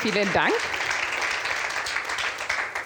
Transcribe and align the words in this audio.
Vielen, 0.00 0.32
Dank. 0.32 0.52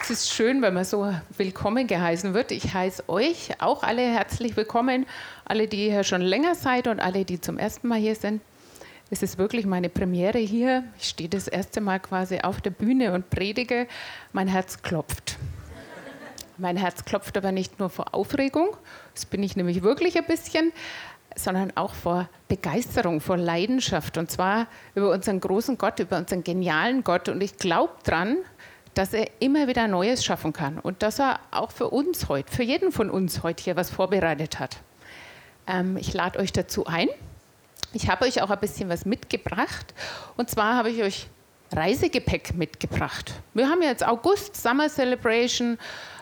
Es 0.01 0.09
ist 0.09 0.33
schön, 0.33 0.63
wenn 0.63 0.73
man 0.73 0.83
so 0.83 1.13
willkommen 1.37 1.85
geheißen 1.85 2.33
wird. 2.33 2.51
Ich 2.51 2.73
heiße 2.73 3.07
euch 3.07 3.61
auch 3.61 3.83
alle 3.83 4.01
herzlich 4.01 4.57
willkommen, 4.57 5.05
alle, 5.45 5.67
die 5.67 5.91
hier 5.91 6.03
schon 6.03 6.21
länger 6.21 6.55
seid 6.55 6.87
und 6.87 6.99
alle, 6.99 7.23
die 7.23 7.39
zum 7.39 7.59
ersten 7.59 7.87
Mal 7.87 7.99
hier 7.99 8.15
sind. 8.15 8.41
Es 9.11 9.21
ist 9.21 9.37
wirklich 9.37 9.67
meine 9.67 9.89
Premiere 9.89 10.39
hier. 10.39 10.85
Ich 10.97 11.09
stehe 11.09 11.29
das 11.29 11.47
erste 11.47 11.81
Mal 11.81 11.99
quasi 11.99 12.39
auf 12.39 12.61
der 12.61 12.71
Bühne 12.71 13.13
und 13.13 13.29
predige. 13.29 13.87
Mein 14.31 14.47
Herz 14.47 14.81
klopft. 14.81 15.37
Mein 16.57 16.77
Herz 16.77 17.05
klopft 17.05 17.37
aber 17.37 17.51
nicht 17.51 17.79
nur 17.79 17.89
vor 17.89 18.13
Aufregung, 18.13 18.77
das 19.15 19.25
bin 19.25 19.41
ich 19.41 19.55
nämlich 19.55 19.81
wirklich 19.81 20.17
ein 20.17 20.25
bisschen, 20.25 20.71
sondern 21.35 21.75
auch 21.75 21.93
vor 21.93 22.29
Begeisterung, 22.47 23.21
vor 23.21 23.37
Leidenschaft. 23.37 24.17
Und 24.17 24.29
zwar 24.31 24.67
über 24.95 25.11
unseren 25.11 25.39
großen 25.39 25.77
Gott, 25.77 25.99
über 25.99 26.17
unseren 26.17 26.43
genialen 26.43 27.03
Gott. 27.03 27.29
Und 27.29 27.41
ich 27.41 27.57
glaube 27.57 27.93
dran, 28.03 28.37
dass 28.93 29.13
er 29.13 29.27
immer 29.39 29.67
wieder 29.67 29.87
Neues 29.87 30.23
schaffen 30.23 30.53
kann 30.53 30.79
und 30.79 31.01
dass 31.01 31.19
er 31.19 31.39
auch 31.51 31.71
für 31.71 31.89
uns 31.89 32.29
heute, 32.29 32.51
für 32.51 32.63
jeden 32.63 32.91
von 32.91 33.09
uns 33.09 33.43
heute 33.43 33.63
hier 33.63 33.75
was 33.75 33.89
vorbereitet 33.89 34.59
hat. 34.59 34.77
Ähm, 35.67 35.97
ich 35.97 36.13
lade 36.13 36.39
euch 36.39 36.51
dazu 36.51 36.85
ein. 36.85 37.07
Ich 37.93 38.09
habe 38.09 38.25
euch 38.25 38.41
auch 38.41 38.49
ein 38.49 38.59
bisschen 38.59 38.89
was 38.89 39.05
mitgebracht. 39.05 39.93
Und 40.37 40.49
zwar 40.49 40.75
habe 40.75 40.89
ich 40.89 41.01
euch 41.01 41.27
Reisegepäck 41.71 42.55
mitgebracht. 42.55 43.33
Wir 43.53 43.67
haben 43.67 43.81
jetzt 43.81 44.05
August, 44.05 44.55
Summer 44.55 44.89
Celebration, 44.89 45.77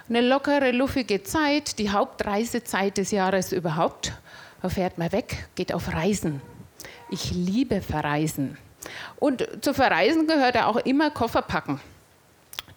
eine 0.09 0.21
lockere, 0.21 0.71
luffige 0.71 1.23
Zeit, 1.23 1.79
die 1.79 1.89
Hauptreisezeit 1.89 2.97
des 2.97 3.11
Jahres 3.11 3.51
überhaupt. 3.51 4.13
Da 4.61 4.69
fährt 4.69 4.97
man 4.97 5.11
weg, 5.11 5.49
geht 5.55 5.73
auf 5.73 5.93
Reisen. 5.93 6.41
Ich 7.09 7.31
liebe 7.31 7.81
Verreisen. 7.81 8.57
Und 9.17 9.47
zu 9.61 9.73
Verreisen 9.73 10.27
gehört 10.27 10.55
ja 10.55 10.67
auch 10.67 10.77
immer 10.77 11.11
Koffer 11.11 11.41
packen. 11.41 11.79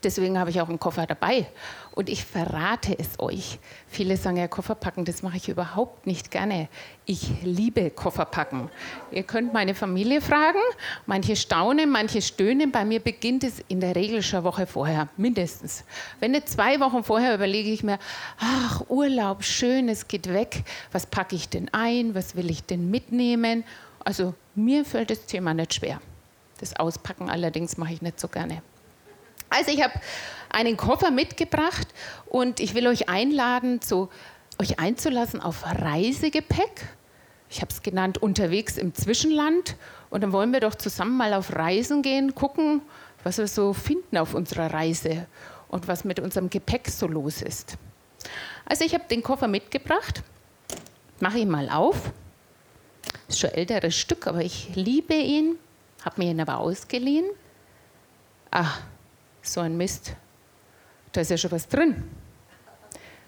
Deswegen 0.05 0.39
habe 0.39 0.51
ich 0.51 0.61
auch 0.61 0.69
einen 0.69 0.79
Koffer 0.79 1.07
dabei. 1.07 1.47
Und 1.93 2.09
ich 2.09 2.25
verrate 2.25 2.99
es 2.99 3.19
euch. 3.19 3.59
Viele 3.89 4.17
sagen 4.17 4.37
ja, 4.37 4.49
Koffer 4.49 4.75
packen, 4.75 5.05
das 5.05 5.23
mache 5.23 5.37
ich 5.37 5.49
überhaupt 5.49 6.07
nicht 6.07 6.31
gerne. 6.31 6.69
Ich 7.07 7.31
liebe 7.43 7.91
Koffer 7.91 8.25
packen. 8.25 8.69
Ihr 9.11 9.23
könnt 9.23 9.53
meine 9.53 9.75
Familie 9.75 10.21
fragen. 10.21 10.59
Manche 11.07 11.37
staunen, 11.37 11.91
manche 11.91 12.21
stöhnen. 12.21 12.73
Bei 12.73 12.85
mir 12.85 13.01
beginnt 13.01 13.45
es 13.45 13.63
in 13.69 13.81
der 13.81 13.97
Regel 13.97 14.23
schon 14.23 14.41
eine 14.41 14.45
Woche 14.45 14.67
vorher, 14.67 15.09
mindestens. 15.17 15.85
Wenn 16.21 16.33
nicht 16.33 16.49
zwei 16.49 16.81
Wochen 16.81 17.05
vorher 17.05 17.35
überlege 17.35 17.71
ich 17.71 17.83
mir, 17.83 17.99
ach, 18.39 18.83
Urlaub, 18.89 19.45
schön, 19.45 19.89
es 19.89 20.09
geht 20.09 20.33
weg. 20.33 20.65
Was 20.93 21.07
packe 21.07 21.37
ich 21.37 21.49
denn 21.49 21.69
ein? 21.73 22.15
Was 22.15 22.37
will 22.37 22.51
ich 22.51 22.65
denn 22.65 22.91
mitnehmen? 22.91 23.65
Also 24.05 24.35
mir 24.55 24.85
fällt 24.85 25.11
das 25.11 25.27
Thema 25.27 25.55
nicht 25.55 25.75
schwer. 25.75 26.01
Das 26.61 26.77
Auspacken 26.77 27.31
allerdings 27.31 27.77
mache 27.77 27.95
ich 27.95 28.03
nicht 28.03 28.21
so 28.21 28.29
gerne. 28.29 28.63
Also 29.55 29.71
ich 29.71 29.83
habe 29.83 29.95
einen 30.51 30.77
Koffer 30.77 31.11
mitgebracht 31.11 31.87
und 32.27 32.59
ich 32.59 32.75
will 32.75 32.89
euch 32.89 33.09
einladen, 33.09 33.81
zu, 33.81 34.09
euch 34.61 34.81
einzulassen 34.81 35.41
auf 35.41 35.65
Reisegepäck. 35.65 36.89
Ich 37.49 37.61
habe 37.61 37.71
es 37.71 37.83
genannt 37.83 38.19
unterwegs 38.19 38.77
im 38.79 38.95
Zwischenland. 38.95 39.77
Und 40.11 40.23
dann 40.23 40.33
wollen 40.33 40.53
wir 40.53 40.61
doch 40.61 40.75
zusammen 40.75 41.17
mal 41.17 41.35
auf 41.35 41.55
Reisen 41.55 42.03
gehen, 42.03 42.35
gucken, 42.35 42.83
was 43.23 43.39
wir 43.39 43.47
so 43.47 43.73
finden 43.73 44.17
auf 44.17 44.35
unserer 44.35 44.73
Reise 44.73 45.27
und 45.69 45.87
was 45.87 46.05
mit 46.05 46.19
unserem 46.19 46.51
Gepäck 46.51 46.89
so 46.89 47.07
los 47.07 47.41
ist. 47.41 47.77
Also 48.65 48.85
ich 48.85 48.95
habe 48.95 49.05
den 49.09 49.23
Koffer 49.23 49.47
mitgebracht, 49.47 50.23
mache 51.21 51.39
ihn 51.39 51.51
mal 51.51 51.69
auf. 51.69 52.13
Ist 53.29 53.41
schon 53.41 53.51
ein 53.51 53.57
älteres 53.57 53.95
Stück, 53.95 54.27
aber 54.27 54.41
ich 54.41 54.75
liebe 54.75 55.15
ihn, 55.15 55.57
habe 56.05 56.23
mir 56.23 56.31
ihn 56.31 56.41
aber 56.41 56.59
ausgeliehen. 56.59 57.27
Ah, 58.51 58.79
so 59.47 59.61
ein 59.61 59.77
Mist. 59.77 60.17
Da 61.13 61.21
ist 61.21 61.31
ja 61.31 61.37
schon 61.37 61.53
was 61.53 61.69
drin. 61.69 62.03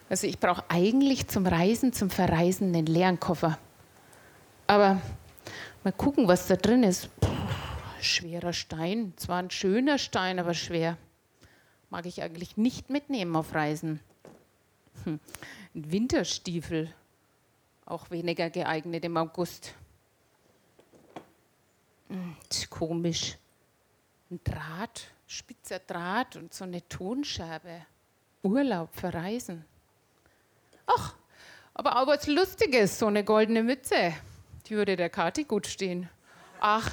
Also 0.08 0.26
ich 0.26 0.38
brauche 0.38 0.64
eigentlich 0.68 1.26
zum 1.26 1.46
Reisen, 1.46 1.92
zum 1.92 2.10
Verreisen 2.10 2.74
einen 2.74 2.86
leeren 2.86 3.18
Koffer. 3.18 3.58
Aber 4.66 5.00
mal 5.84 5.92
gucken, 5.92 6.28
was 6.28 6.46
da 6.46 6.56
drin 6.56 6.82
ist. 6.82 7.08
Puh, 7.20 7.30
schwerer 8.00 8.52
Stein. 8.52 9.12
Zwar 9.16 9.38
ein 9.38 9.50
schöner 9.50 9.98
Stein, 9.98 10.38
aber 10.38 10.54
schwer. 10.54 10.96
Mag 11.90 12.06
ich 12.06 12.22
eigentlich 12.22 12.56
nicht 12.56 12.90
mitnehmen 12.90 13.34
auf 13.36 13.54
Reisen. 13.54 14.00
Hm. 15.04 15.20
Ein 15.74 15.92
Winterstiefel. 15.92 16.92
Auch 17.84 18.10
weniger 18.10 18.50
geeignet 18.50 19.04
im 19.04 19.16
August. 19.16 19.74
Hm, 22.08 22.36
komisch. 22.70 23.36
Ein 24.30 24.40
Draht 24.42 25.12
spitzer 25.26 25.78
Draht 25.80 26.36
und 26.36 26.54
so 26.54 26.64
eine 26.64 26.86
Tonscherbe. 26.88 27.86
Urlaub, 28.42 28.94
verreisen. 28.94 29.64
Ach, 30.86 31.14
aber 31.74 32.00
auch 32.00 32.06
was 32.06 32.26
Lustiges, 32.26 32.98
so 32.98 33.06
eine 33.06 33.24
goldene 33.24 33.62
Mütze. 33.62 34.14
Die 34.66 34.76
würde 34.76 34.96
der 34.96 35.10
Kati 35.10 35.44
gut 35.44 35.66
stehen. 35.66 36.08
Ach, 36.60 36.90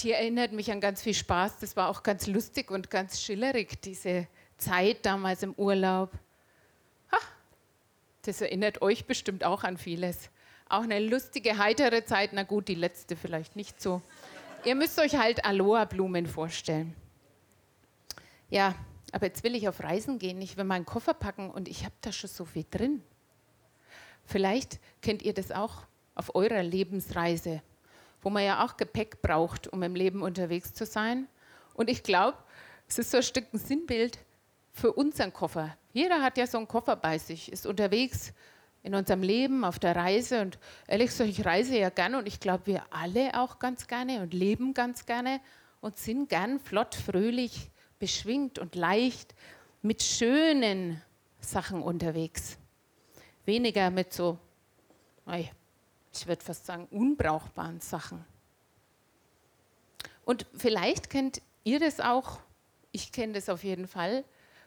die 0.00 0.12
erinnert 0.12 0.52
mich 0.52 0.70
an 0.70 0.80
ganz 0.80 1.02
viel 1.02 1.14
Spaß. 1.14 1.58
Das 1.58 1.76
war 1.76 1.88
auch 1.88 2.02
ganz 2.02 2.26
lustig 2.26 2.70
und 2.70 2.90
ganz 2.90 3.20
schillerig, 3.20 3.80
diese 3.82 4.26
Zeit 4.58 5.04
damals 5.06 5.42
im 5.42 5.54
Urlaub. 5.54 6.12
Ha, 7.12 7.18
das 8.22 8.40
erinnert 8.40 8.82
euch 8.82 9.06
bestimmt 9.06 9.44
auch 9.44 9.64
an 9.64 9.78
vieles. 9.78 10.30
Auch 10.68 10.82
eine 10.82 11.00
lustige, 11.00 11.58
heitere 11.58 12.04
Zeit. 12.04 12.32
Na 12.32 12.42
gut, 12.42 12.68
die 12.68 12.74
letzte 12.74 13.16
vielleicht 13.16 13.56
nicht 13.56 13.80
so. 13.80 14.02
Ihr 14.64 14.74
müsst 14.74 14.98
euch 14.98 15.16
halt 15.16 15.44
Aloha-Blumen 15.44 16.26
vorstellen. 16.26 16.94
Ja, 18.54 18.76
aber 19.10 19.26
jetzt 19.26 19.42
will 19.42 19.56
ich 19.56 19.66
auf 19.66 19.82
Reisen 19.82 20.20
gehen, 20.20 20.40
ich 20.40 20.56
will 20.56 20.62
meinen 20.62 20.86
Koffer 20.86 21.12
packen 21.12 21.50
und 21.50 21.68
ich 21.68 21.84
habe 21.84 21.94
da 22.02 22.12
schon 22.12 22.30
so 22.30 22.44
viel 22.44 22.64
drin. 22.70 23.02
Vielleicht 24.24 24.78
kennt 25.02 25.22
ihr 25.22 25.34
das 25.34 25.50
auch 25.50 25.82
auf 26.14 26.36
eurer 26.36 26.62
Lebensreise, 26.62 27.62
wo 28.22 28.30
man 28.30 28.44
ja 28.44 28.64
auch 28.64 28.76
Gepäck 28.76 29.22
braucht, 29.22 29.66
um 29.66 29.82
im 29.82 29.96
Leben 29.96 30.22
unterwegs 30.22 30.72
zu 30.72 30.86
sein. 30.86 31.26
Und 31.74 31.90
ich 31.90 32.04
glaube, 32.04 32.38
es 32.86 32.96
ist 32.96 33.10
so 33.10 33.16
ein 33.16 33.24
Stück 33.24 33.52
ein 33.52 33.58
Sinnbild 33.58 34.20
für 34.70 34.92
unseren 34.92 35.32
Koffer. 35.32 35.76
Jeder 35.92 36.22
hat 36.22 36.38
ja 36.38 36.46
so 36.46 36.58
einen 36.58 36.68
Koffer 36.68 36.94
bei 36.94 37.18
sich, 37.18 37.50
ist 37.50 37.66
unterwegs 37.66 38.32
in 38.84 38.94
unserem 38.94 39.24
Leben, 39.24 39.64
auf 39.64 39.80
der 39.80 39.96
Reise. 39.96 40.42
Und 40.42 40.60
ehrlich 40.86 41.08
gesagt, 41.08 41.28
ich 41.28 41.44
reise 41.44 41.76
ja 41.76 41.90
gerne 41.90 42.18
und 42.18 42.28
ich 42.28 42.38
glaube, 42.38 42.68
wir 42.68 42.84
alle 42.90 43.36
auch 43.36 43.58
ganz 43.58 43.88
gerne 43.88 44.20
und 44.20 44.32
leben 44.32 44.74
ganz 44.74 45.06
gerne 45.06 45.40
und 45.80 45.98
sind 45.98 46.28
gern 46.28 46.60
flott, 46.60 46.94
fröhlich, 46.94 47.72
beschwingt 48.04 48.58
und 48.58 48.74
leicht 48.74 49.34
mit 49.80 50.02
schönen 50.02 51.00
Sachen 51.40 51.80
unterwegs. 51.80 52.58
Weniger 53.46 53.88
mit 53.88 54.12
so, 54.12 54.36
ich 55.32 56.26
würde 56.26 56.44
fast 56.44 56.66
sagen, 56.66 56.86
unbrauchbaren 56.90 57.80
Sachen. 57.80 58.22
Und 60.26 60.44
vielleicht 60.54 61.08
kennt 61.08 61.40
ihr 61.64 61.80
das 61.80 61.98
auch, 61.98 62.40
ich 62.92 63.10
kenne 63.10 63.32
das 63.32 63.48
auf 63.48 63.64
jeden 63.64 63.88
Fall, 63.88 64.22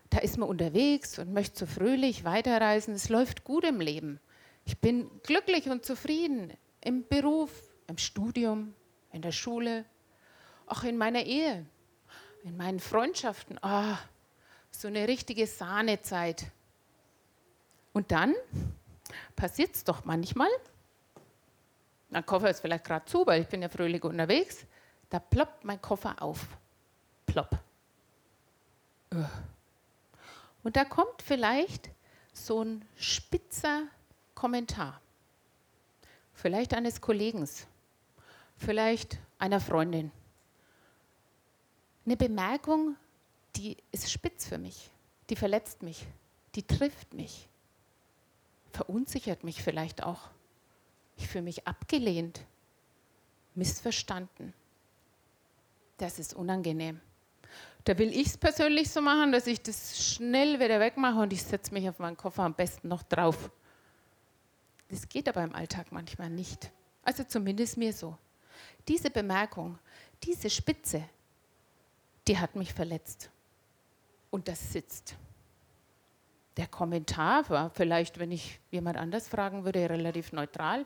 da 0.10 0.18
ist 0.18 0.40
man 0.40 0.50
unterwegs 0.50 1.20
und 1.20 1.32
möchte 1.32 1.60
so 1.60 1.66
fröhlich 1.68 2.24
weiterreisen. 2.24 2.96
Es 2.96 3.10
läuft 3.10 3.44
gut 3.44 3.66
im 3.66 3.80
Leben. 3.80 4.20
Ich 4.66 4.80
bin 4.80 5.12
glücklich 5.22 5.70
und 5.70 5.86
zufrieden 5.86 6.54
im 6.82 7.08
Beruf, 7.08 7.52
im 7.86 8.00
Studium, 8.00 8.74
in 9.12 9.22
der 9.22 9.32
Schule, 9.32 9.86
auch 10.66 10.84
in 10.84 10.98
meiner 10.98 11.22
Ehe 11.24 11.68
in 12.44 12.58
meinen 12.58 12.80
Freundschaften, 12.80 13.60
oh, 13.62 13.96
so 14.72 14.88
eine 14.88 15.08
richtige 15.08 15.48
Sahnezeit. 15.48 16.46
Und 17.94 18.12
dann 18.12 18.34
passiert 19.36 19.76
es 19.76 19.84
doch 19.84 20.06
manchmal, 20.06 20.50
mein 22.10 22.26
Koffer 22.26 22.50
ist 22.50 22.62
vielleicht 22.62 22.86
gerade 22.86 23.06
zu, 23.06 23.26
weil 23.26 23.42
ich 23.42 23.48
bin 23.48 23.62
ja 23.62 23.70
fröhlich 23.70 24.04
unterwegs, 24.04 24.66
da 25.10 25.20
ploppt 25.20 25.66
mein 25.66 25.82
Koffer 25.82 26.22
auf. 26.22 26.48
Plopp. 27.26 27.60
Und 30.64 30.76
da 30.76 30.86
kommt 30.86 31.22
vielleicht 31.22 31.90
so 32.34 32.64
ein 32.64 32.86
spitzer 32.96 33.84
Kommentar. 34.36 35.02
Vielleicht 36.34 36.74
eines 36.74 37.02
Kollegen, 37.02 37.48
vielleicht 38.58 39.18
einer 39.40 39.60
Freundin, 39.60 40.12
eine 42.08 42.18
Bemerkung, 42.18 42.96
die 43.58 43.78
ist 43.92 44.10
spitz 44.10 44.48
für 44.48 44.58
mich, 44.58 44.90
die 45.30 45.36
verletzt 45.36 45.84
mich, 45.84 46.08
die 46.56 46.64
trifft 46.64 47.14
mich, 47.14 47.50
verunsichert 48.72 49.44
mich 49.44 49.62
vielleicht 49.62 50.04
auch. 50.04 50.30
Ich 51.18 51.28
fühle 51.28 51.44
mich 51.44 51.68
abgelehnt, 51.68 52.46
missverstanden. 53.56 54.54
Das 55.98 56.18
ist 56.18 56.34
unangenehm. 56.34 57.02
Da 57.84 57.98
will 57.98 58.12
ich 58.12 58.28
es 58.28 58.38
persönlich 58.38 58.90
so 58.90 59.02
machen, 59.02 59.32
dass 59.32 59.48
ich 59.48 59.62
das 59.62 60.02
schnell 60.02 60.60
wieder 60.60 60.80
wegmache 60.80 61.20
und 61.20 61.34
ich 61.34 61.44
setze 61.44 61.74
mich 61.74 61.90
auf 61.90 62.00
meinen 62.00 62.18
Koffer 62.18 62.44
am 62.44 62.54
besten 62.54 62.88
noch 62.88 63.04
drauf. 63.04 63.50
Das 64.90 65.10
geht 65.10 65.28
aber 65.28 65.44
im 65.44 65.54
Alltag 65.56 65.92
manchmal 65.92 66.30
nicht. 66.30 66.72
Also 67.04 67.24
zumindest 67.24 67.78
mir 67.78 67.92
so. 67.92 68.18
Diese 68.88 69.10
Bemerkung, 69.10 69.78
diese 70.24 70.50
Spitze, 70.50 71.04
die 72.28 72.38
hat 72.38 72.56
mich 72.56 72.74
verletzt. 72.74 73.30
Und 74.30 74.48
das 74.48 74.74
sitzt. 74.74 75.16
Der 76.58 76.68
Kommentar 76.68 77.50
war 77.50 77.70
vielleicht, 77.70 78.20
wenn 78.20 78.32
ich 78.32 78.60
jemand 78.72 78.98
anders 78.98 79.28
fragen 79.28 79.64
würde, 79.64 79.90
relativ 79.90 80.34
neutral. 80.34 80.86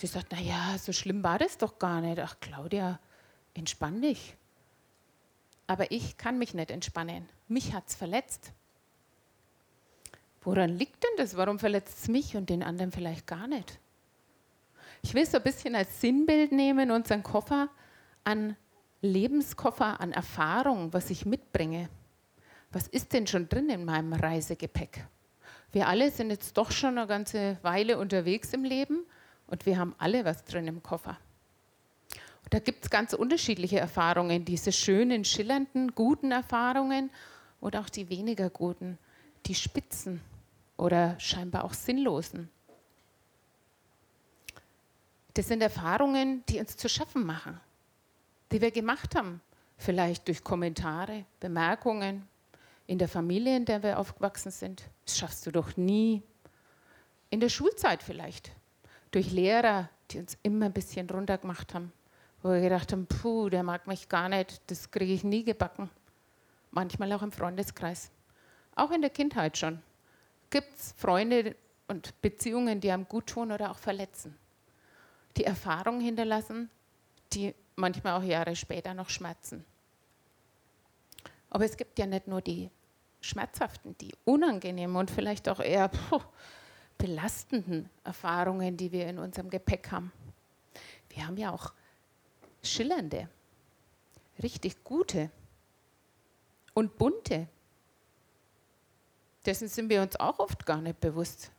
Die 0.00 0.06
sagt, 0.06 0.32
naja, 0.32 0.76
so 0.78 0.92
schlimm 0.92 1.22
war 1.22 1.38
das 1.38 1.58
doch 1.58 1.78
gar 1.78 2.00
nicht. 2.00 2.18
Ach, 2.20 2.36
Claudia, 2.40 3.00
entspann 3.54 4.00
dich. 4.00 4.36
Aber 5.66 5.90
ich 5.90 6.16
kann 6.16 6.38
mich 6.38 6.54
nicht 6.54 6.70
entspannen. 6.70 7.28
Mich 7.48 7.72
hat 7.74 7.88
es 7.88 7.94
verletzt. 7.94 8.52
Woran 10.42 10.70
liegt 10.70 11.02
denn 11.02 11.10
das? 11.16 11.36
Warum 11.36 11.58
verletzt 11.58 11.98
es 12.02 12.08
mich 12.08 12.36
und 12.36 12.48
den 12.48 12.62
anderen 12.62 12.92
vielleicht 12.92 13.26
gar 13.26 13.48
nicht? 13.48 13.80
Ich 15.02 15.12
will 15.12 15.24
es 15.24 15.32
so 15.32 15.38
ein 15.38 15.42
bisschen 15.42 15.74
als 15.74 16.00
Sinnbild 16.00 16.52
nehmen, 16.52 16.90
unseren 16.92 17.22
Koffer 17.22 17.68
an 18.22 18.56
Lebenskoffer, 19.06 20.00
an 20.00 20.12
Erfahrung, 20.12 20.92
was 20.92 21.10
ich 21.10 21.24
mitbringe. 21.24 21.88
Was 22.72 22.86
ist 22.88 23.12
denn 23.12 23.26
schon 23.26 23.48
drin 23.48 23.70
in 23.70 23.84
meinem 23.84 24.12
Reisegepäck? 24.12 25.06
Wir 25.72 25.88
alle 25.88 26.10
sind 26.10 26.30
jetzt 26.30 26.56
doch 26.56 26.70
schon 26.70 26.98
eine 26.98 27.06
ganze 27.06 27.58
Weile 27.62 27.98
unterwegs 27.98 28.52
im 28.52 28.64
Leben 28.64 29.04
und 29.46 29.66
wir 29.66 29.78
haben 29.78 29.94
alle 29.98 30.24
was 30.24 30.44
drin 30.44 30.66
im 30.66 30.82
Koffer. 30.82 31.18
Und 32.44 32.54
da 32.54 32.58
gibt 32.58 32.84
es 32.84 32.90
ganz 32.90 33.12
unterschiedliche 33.12 33.80
Erfahrungen, 33.80 34.44
diese 34.44 34.72
schönen, 34.72 35.24
schillernden, 35.24 35.94
guten 35.94 36.30
Erfahrungen 36.30 37.10
oder 37.60 37.80
auch 37.80 37.88
die 37.88 38.08
weniger 38.08 38.50
guten, 38.50 38.98
die 39.46 39.54
spitzen 39.54 40.20
oder 40.76 41.18
scheinbar 41.18 41.64
auch 41.64 41.74
sinnlosen. 41.74 42.48
Das 45.34 45.48
sind 45.48 45.60
Erfahrungen, 45.60 46.44
die 46.48 46.60
uns 46.60 46.76
zu 46.76 46.88
schaffen 46.88 47.26
machen, 47.26 47.60
die 48.52 48.60
wir 48.60 48.70
gemacht 48.70 49.14
haben, 49.14 49.40
vielleicht 49.76 50.28
durch 50.28 50.42
Kommentare, 50.42 51.24
Bemerkungen, 51.40 52.28
in 52.86 52.98
der 52.98 53.08
Familie, 53.08 53.56
in 53.56 53.64
der 53.64 53.82
wir 53.82 53.98
aufgewachsen 53.98 54.50
sind. 54.50 54.84
Das 55.04 55.18
schaffst 55.18 55.44
du 55.46 55.50
doch 55.50 55.76
nie. 55.76 56.22
In 57.30 57.40
der 57.40 57.48
Schulzeit 57.48 58.02
vielleicht, 58.02 58.52
durch 59.10 59.32
Lehrer, 59.32 59.88
die 60.10 60.18
uns 60.18 60.38
immer 60.42 60.66
ein 60.66 60.72
bisschen 60.72 61.10
runtergemacht 61.10 61.74
haben, 61.74 61.92
wo 62.42 62.50
wir 62.50 62.60
gedacht 62.60 62.92
haben, 62.92 63.06
puh, 63.06 63.48
der 63.48 63.64
mag 63.64 63.86
mich 63.86 64.08
gar 64.08 64.28
nicht, 64.28 64.62
das 64.68 64.90
kriege 64.90 65.12
ich 65.12 65.24
nie 65.24 65.42
gebacken. 65.42 65.90
Manchmal 66.70 67.12
auch 67.12 67.22
im 67.22 67.32
Freundeskreis. 67.32 68.10
Auch 68.76 68.90
in 68.90 69.00
der 69.00 69.10
Kindheit 69.10 69.58
schon. 69.58 69.82
Gibt 70.50 70.78
es 70.78 70.94
Freunde 70.96 71.56
und 71.88 72.20
Beziehungen, 72.22 72.80
die 72.80 72.90
einem 72.90 73.08
gut 73.08 73.26
tun 73.26 73.50
oder 73.50 73.70
auch 73.70 73.78
verletzen. 73.78 74.36
Die 75.36 75.44
Erfahrungen 75.44 76.00
hinterlassen, 76.00 76.70
die 77.32 77.54
manchmal 77.76 78.18
auch 78.18 78.24
Jahre 78.24 78.56
später 78.56 78.94
noch 78.94 79.10
schmerzen. 79.10 79.64
Aber 81.50 81.64
es 81.64 81.76
gibt 81.76 81.98
ja 81.98 82.06
nicht 82.06 82.26
nur 82.26 82.40
die 82.40 82.70
schmerzhaften, 83.20 83.96
die 83.98 84.12
unangenehmen 84.24 84.96
und 84.96 85.10
vielleicht 85.10 85.48
auch 85.48 85.60
eher 85.60 85.88
puh, 85.88 86.20
belastenden 86.98 87.88
Erfahrungen, 88.04 88.76
die 88.76 88.92
wir 88.92 89.06
in 89.06 89.18
unserem 89.18 89.50
Gepäck 89.50 89.90
haben. 89.90 90.12
Wir 91.10 91.26
haben 91.26 91.36
ja 91.36 91.52
auch 91.52 91.72
schillernde, 92.62 93.28
richtig 94.42 94.82
gute 94.84 95.30
und 96.74 96.98
bunte. 96.98 97.48
Dessen 99.44 99.68
sind 99.68 99.88
wir 99.88 100.02
uns 100.02 100.18
auch 100.18 100.38
oft 100.38 100.66
gar 100.66 100.80
nicht 100.80 101.00
bewusst. 101.00 101.50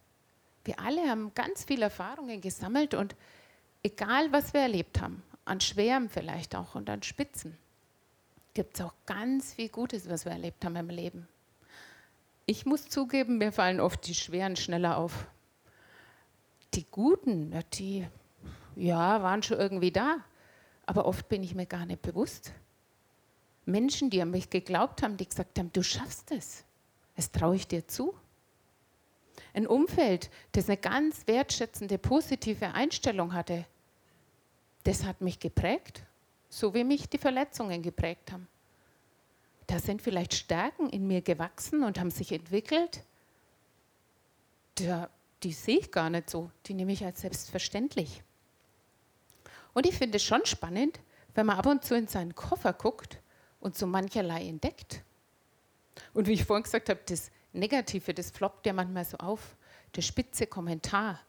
Wir 0.66 0.80
alle 0.80 1.10
haben 1.10 1.34
ganz 1.34 1.64
viele 1.64 1.86
Erfahrungen 1.86 2.42
gesammelt 2.42 2.94
und 2.94 3.16
egal 3.84 4.32
was 4.32 4.54
wir 4.54 4.62
erlebt 4.62 5.02
haben, 5.02 5.24
an 5.48 5.62
Schwärmen 5.62 6.10
vielleicht 6.10 6.56
auch 6.56 6.76
und 6.76 6.90
an 6.90 7.04
Spitzen, 7.04 7.58
gibt 8.54 8.76
es 8.76 8.86
auch 8.86 8.94
ganz 9.06 9.54
viel 9.54 9.70
Gutes, 9.70 10.10
was 10.10 10.26
wir 10.26 10.32
erlebt 10.32 10.66
haben 10.66 10.76
im 10.76 10.90
Leben. 10.90 11.28
Ich 12.46 12.66
muss 12.66 12.88
zugeben, 12.90 13.38
mir 13.38 13.52
fallen 13.52 13.80
oft 13.80 14.08
die 14.08 14.16
Schweren 14.16 14.56
schneller 14.56 14.98
auf. 14.98 15.28
Die 16.74 16.86
Guten, 16.90 17.54
die 17.74 18.08
ja, 18.76 19.22
waren 19.22 19.44
schon 19.44 19.60
irgendwie 19.60 19.92
da, 19.92 20.18
aber 20.86 21.06
oft 21.06 21.28
bin 21.30 21.44
ich 21.44 21.56
mir 21.56 21.66
gar 21.66 21.86
nicht 21.86 22.02
bewusst. 22.02 22.54
Menschen, 23.66 24.10
die 24.10 24.22
an 24.22 24.32
mich 24.32 24.50
geglaubt 24.50 25.04
haben, 25.04 25.18
die 25.18 25.28
gesagt 25.28 25.60
haben, 25.60 25.72
du 25.74 25.84
schaffst 25.84 26.32
es, 26.32 26.64
das 27.16 27.32
traue 27.32 27.56
ich 27.58 27.68
dir 27.68 27.88
zu. 27.88 28.14
Ein 29.54 29.68
Umfeld, 29.68 30.30
das 30.54 30.70
eine 30.70 30.78
ganz 30.78 31.28
wertschätzende, 31.28 31.98
positive 31.98 32.74
Einstellung 32.74 33.34
hatte, 33.34 33.66
das 34.88 35.04
hat 35.04 35.22
mich 35.22 35.40
geprägt, 35.40 36.04
so 36.50 36.74
wie 36.74 36.84
mich 36.84 37.10
die 37.10 37.18
Verletzungen 37.18 37.82
geprägt 37.82 38.32
haben 38.32 38.48
da 39.68 39.80
sind 39.80 40.02
vielleicht 40.02 40.34
Stärken 40.34 40.90
in 40.90 41.06
mir 41.06 41.22
gewachsen 41.22 41.84
und 41.84 42.00
haben 42.00 42.10
sich 42.10 42.32
entwickelt. 42.32 43.04
Da, 44.76 45.10
die 45.44 45.52
sehe 45.52 45.80
ich 45.80 45.92
gar 45.92 46.10
nicht 46.10 46.30
so, 46.30 46.50
die 46.66 46.74
nehme 46.74 46.94
ich 46.94 47.04
als 47.06 47.22
selbstverständlich. 47.22 48.24
Und 49.74 49.86
ich 49.86 49.96
finde 49.96 50.18
es 50.18 50.24
schon 50.24 50.46
spannend, 50.46 51.00
wenn 51.36 51.46
man 51.46 51.58
ab 51.58 51.66
und 51.66 51.84
zu 51.84 51.96
in 51.96 52.08
seinen 52.08 52.34
Koffer 52.34 52.74
guckt 52.74 53.20
und 53.60 53.78
so 53.78 53.86
mancherlei 53.86 54.48
entdeckt. 54.48 55.04
Und 56.14 56.28
wie 56.28 56.34
ich 56.34 56.46
vorhin 56.46 56.64
gesagt 56.64 56.90
habe, 56.90 57.02
das 57.06 57.30
Negative, 57.54 58.14
das 58.14 58.32
floppt 58.32 58.66
ja 58.66 58.74
manchmal 58.74 59.06
so 59.06 59.18
auf, 59.18 59.56
der 59.96 60.02
spitze 60.02 60.48
Kommentar. 60.48 61.20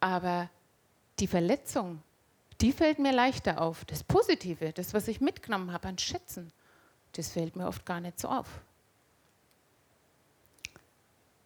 Aber 0.00 0.50
die 1.18 1.26
Verletzung, 1.26 2.02
die 2.60 2.72
fällt 2.72 2.98
mir 2.98 3.12
leichter 3.12 3.60
auf. 3.60 3.84
Das 3.84 4.02
Positive, 4.02 4.72
das, 4.72 4.94
was 4.94 5.08
ich 5.08 5.20
mitgenommen 5.20 5.72
habe 5.72 5.88
an 5.88 5.98
Schätzen, 5.98 6.52
das 7.12 7.28
fällt 7.28 7.56
mir 7.56 7.66
oft 7.66 7.86
gar 7.86 8.00
nicht 8.00 8.18
so 8.18 8.28
auf. 8.28 8.46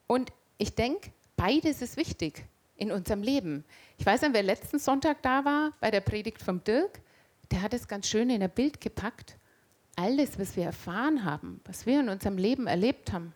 Und 0.07 0.33
ich 0.59 0.75
denke, 0.75 1.11
beides 1.37 1.83
ist 1.83 1.97
wichtig 1.97 2.45
in 2.77 2.93
unserem 2.93 3.23
Leben. 3.23 3.65
Ich 3.99 4.07
weiß 4.07 4.23
nicht, 4.23 4.35
wer 4.35 4.43
letzten 4.43 4.79
Sonntag 4.79 5.23
da 5.23 5.45
war 5.45 5.73
bei 5.81 5.91
der 5.91 6.01
Predigt 6.01 6.43
vom 6.43 6.63
Dirk, 6.65 7.01
der 7.51 7.63
hat 7.63 7.75
es 7.75 7.87
ganz 7.87 8.09
schön 8.09 8.31
in 8.31 8.43
ein 8.43 8.51
Bild 8.51 8.81
gepackt. 8.81 9.37
Alles, 9.97 10.39
was 10.39 10.57
wir 10.57 10.65
erfahren 10.65 11.25
haben, 11.25 11.61
was 11.65 11.85
wir 11.87 12.01
in 12.01 12.09
unserem 12.09 12.39
Leben 12.39 12.67
erlebt 12.67 13.13
haben, 13.13 13.35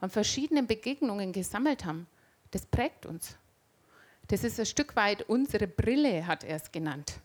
an 0.00 0.10
verschiedenen 0.10 0.66
Begegnungen 0.66 1.32
gesammelt 1.32 1.84
haben, 1.84 2.06
das 2.50 2.66
prägt 2.66 3.06
uns. 3.06 3.36
Das 4.28 4.44
ist 4.44 4.60
ein 4.60 4.66
Stück 4.66 4.94
weit 4.94 5.22
unsere 5.22 5.66
Brille, 5.66 6.26
hat 6.26 6.44
er 6.44 6.56
es 6.56 6.70
genannt. 6.70 7.20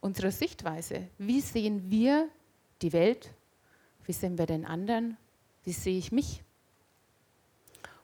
Unsere 0.00 0.30
Sichtweise. 0.30 1.08
Wie 1.18 1.40
sehen 1.40 1.90
wir 1.90 2.28
die 2.80 2.92
Welt, 2.92 3.30
wie 4.06 4.12
sehen 4.12 4.38
wir 4.38 4.46
den 4.46 4.64
anderen? 4.64 5.16
Wie 5.64 5.72
sehe 5.72 5.98
ich 5.98 6.10
mich? 6.10 6.42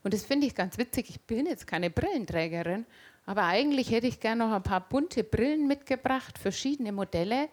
Und 0.03 0.13
das 0.13 0.25
finde 0.25 0.47
ich 0.47 0.55
ganz 0.55 0.77
witzig. 0.77 1.09
Ich 1.09 1.21
bin 1.23 1.47
jetzt 1.47 1.67
keine 1.67 1.89
Brillenträgerin, 1.89 2.85
aber 3.25 3.45
eigentlich 3.45 3.91
hätte 3.91 4.07
ich 4.07 4.21
gerne 4.21 4.47
noch 4.47 4.55
ein 4.55 4.63
paar 4.63 4.87
bunte 4.87 5.25
Brillen 5.25 5.67
mitgebracht, 5.67 6.39
verschiedene 6.39 6.93
Modelle. 6.93 7.49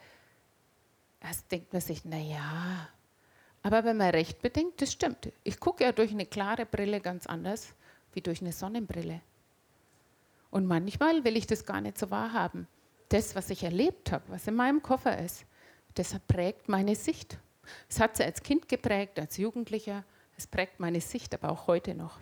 Erst 1.21 1.49
denkt 1.49 1.71
man 1.71 1.81
sich, 1.81 2.03
naja, 2.03 2.89
aber 3.63 3.85
wenn 3.85 3.95
man 3.95 4.09
recht 4.09 4.41
bedenkt, 4.41 4.81
das 4.81 4.91
stimmt. 4.91 5.31
Ich 5.45 5.59
gucke 5.59 5.85
ja 5.85 5.93
durch 5.93 6.11
eine 6.11 6.25
klare 6.25 6.65
Brille 6.65 6.99
ganz 6.99 7.27
anders 7.27 7.73
wie 8.13 8.21
durch 8.21 8.41
eine 8.41 8.51
Sonnenbrille. 8.51 9.21
Und 10.51 10.67
manchmal 10.67 11.23
will 11.23 11.37
ich 11.37 11.47
das 11.47 11.65
gar 11.65 11.81
nicht 11.81 11.97
so 11.97 12.11
wahrhaben. 12.11 12.67
Das, 13.09 13.35
was 13.35 13.49
ich 13.49 13.63
erlebt 13.63 14.11
habe, 14.11 14.23
was 14.27 14.47
in 14.47 14.55
meinem 14.55 14.83
Koffer 14.83 15.17
ist, 15.17 15.45
das 15.95 16.17
prägt 16.27 16.69
meine 16.69 16.95
Sicht. 16.95 17.39
Es 17.89 17.99
hat 17.99 18.17
sie 18.17 18.23
als 18.23 18.43
Kind 18.43 18.69
geprägt, 18.69 19.19
als 19.19 19.37
Jugendlicher. 19.37 20.03
Es 20.37 20.47
prägt 20.47 20.79
meine 20.79 21.01
Sicht 21.01 21.33
aber 21.33 21.49
auch 21.51 21.67
heute 21.67 21.95
noch. 21.95 22.19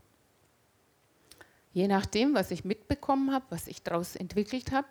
Je 1.73 1.87
nachdem, 1.87 2.33
was 2.33 2.51
ich 2.51 2.65
mitbekommen 2.65 3.31
habe, 3.31 3.45
was 3.49 3.67
ich 3.67 3.83
daraus 3.83 4.15
entwickelt 4.15 4.71
habe, 4.71 4.87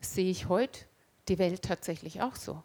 sehe 0.00 0.30
ich 0.30 0.48
heute 0.48 0.80
die 1.28 1.38
Welt 1.38 1.62
tatsächlich 1.62 2.22
auch 2.22 2.36
so. 2.36 2.62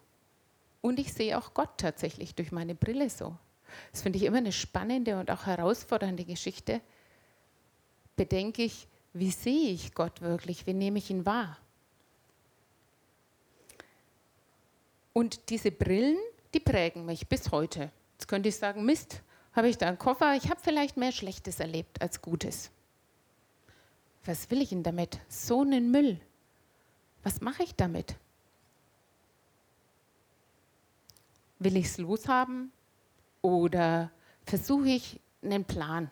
Und 0.80 0.98
ich 0.98 1.12
sehe 1.12 1.38
auch 1.38 1.54
Gott 1.54 1.78
tatsächlich 1.78 2.34
durch 2.34 2.52
meine 2.52 2.74
Brille 2.74 3.08
so. 3.08 3.36
Das 3.92 4.02
finde 4.02 4.18
ich 4.18 4.24
immer 4.24 4.38
eine 4.38 4.52
spannende 4.52 5.18
und 5.18 5.30
auch 5.30 5.46
herausfordernde 5.46 6.24
Geschichte. 6.24 6.80
Bedenke 8.16 8.62
ich, 8.62 8.88
wie 9.12 9.30
sehe 9.30 9.70
ich 9.70 9.94
Gott 9.94 10.20
wirklich? 10.20 10.66
Wie 10.66 10.74
nehme 10.74 10.98
ich 10.98 11.10
ihn 11.10 11.26
wahr? 11.26 11.58
Und 15.12 15.50
diese 15.50 15.70
Brillen 15.70 16.16
die 16.54 16.60
prägen 16.60 17.06
mich 17.06 17.28
bis 17.28 17.50
heute. 17.50 17.90
Jetzt 18.14 18.28
könnte 18.28 18.48
ich 18.48 18.56
sagen, 18.56 18.84
Mist, 18.84 19.22
habe 19.54 19.68
ich 19.68 19.78
da 19.78 19.88
einen 19.88 19.98
Koffer, 19.98 20.34
ich 20.34 20.50
habe 20.50 20.60
vielleicht 20.62 20.96
mehr 20.96 21.12
Schlechtes 21.12 21.60
erlebt 21.60 22.00
als 22.00 22.20
Gutes. 22.20 22.70
Was 24.24 24.50
will 24.50 24.62
ich 24.62 24.68
denn 24.70 24.82
damit? 24.82 25.18
So 25.28 25.62
einen 25.62 25.90
Müll. 25.90 26.20
Was 27.22 27.40
mache 27.40 27.62
ich 27.62 27.74
damit? 27.74 28.16
Will 31.58 31.76
ich 31.76 31.86
es 31.86 31.98
loshaben 31.98 32.72
oder 33.40 34.10
versuche 34.44 34.88
ich 34.88 35.20
einen 35.42 35.64
Plan? 35.64 36.10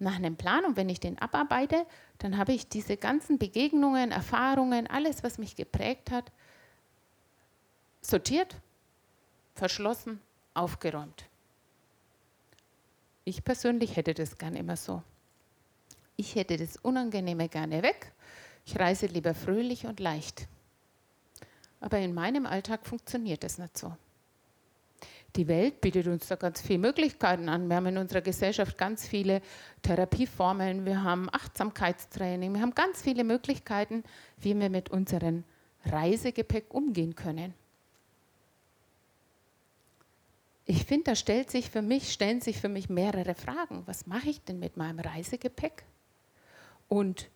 Nach 0.00 0.16
einem 0.16 0.36
Plan 0.36 0.64
und 0.64 0.76
wenn 0.76 0.88
ich 0.88 0.98
den 0.98 1.18
abarbeite, 1.18 1.86
dann 2.18 2.36
habe 2.36 2.52
ich 2.52 2.68
diese 2.68 2.96
ganzen 2.96 3.38
Begegnungen, 3.38 4.10
Erfahrungen, 4.10 4.86
alles, 4.86 5.22
was 5.22 5.38
mich 5.38 5.54
geprägt 5.54 6.10
hat, 6.10 6.32
sortiert 8.00 8.56
verschlossen 9.54 10.20
aufgeräumt. 10.54 11.26
Ich 13.24 13.44
persönlich 13.44 13.96
hätte 13.96 14.14
das 14.14 14.38
gern 14.38 14.56
immer 14.56 14.76
so. 14.76 15.02
Ich 16.16 16.34
hätte 16.34 16.56
das 16.56 16.78
Unangenehme 16.78 17.48
gerne 17.48 17.82
weg. 17.82 18.12
Ich 18.64 18.78
reise 18.78 19.06
lieber 19.06 19.34
fröhlich 19.34 19.86
und 19.86 20.00
leicht. 20.00 20.48
Aber 21.80 21.98
in 21.98 22.14
meinem 22.14 22.46
Alltag 22.46 22.86
funktioniert 22.86 23.44
das 23.44 23.58
nicht 23.58 23.76
so. 23.76 23.94
Die 25.36 25.46
Welt 25.46 25.80
bietet 25.80 26.08
uns 26.08 26.26
da 26.26 26.34
ganz 26.34 26.60
viele 26.60 26.80
Möglichkeiten 26.80 27.48
an. 27.48 27.68
Wir 27.68 27.76
haben 27.76 27.86
in 27.86 27.98
unserer 27.98 28.20
Gesellschaft 28.20 28.76
ganz 28.76 29.06
viele 29.06 29.42
Therapieformeln, 29.82 30.84
wir 30.84 31.04
haben 31.04 31.28
Achtsamkeitstraining, 31.30 32.52
wir 32.52 32.60
haben 32.60 32.74
ganz 32.74 33.02
viele 33.02 33.22
Möglichkeiten, 33.22 34.02
wie 34.38 34.58
wir 34.58 34.70
mit 34.70 34.90
unserem 34.90 35.44
Reisegepäck 35.84 36.74
umgehen 36.74 37.14
können. 37.14 37.54
Ich 40.66 40.84
finde, 40.84 41.04
da 41.04 41.14
stellt 41.16 41.50
sich 41.50 41.70
für 41.70 41.82
mich, 41.82 42.12
stellen 42.12 42.40
sich 42.40 42.60
für 42.60 42.68
mich 42.68 42.88
mehrere 42.88 43.34
Fragen. 43.34 43.82
Was 43.86 44.06
mache 44.06 44.30
ich 44.30 44.42
denn 44.42 44.58
mit 44.58 44.76
meinem 44.76 45.00
Reisegepäck? 45.00 45.84
Und 46.88 47.28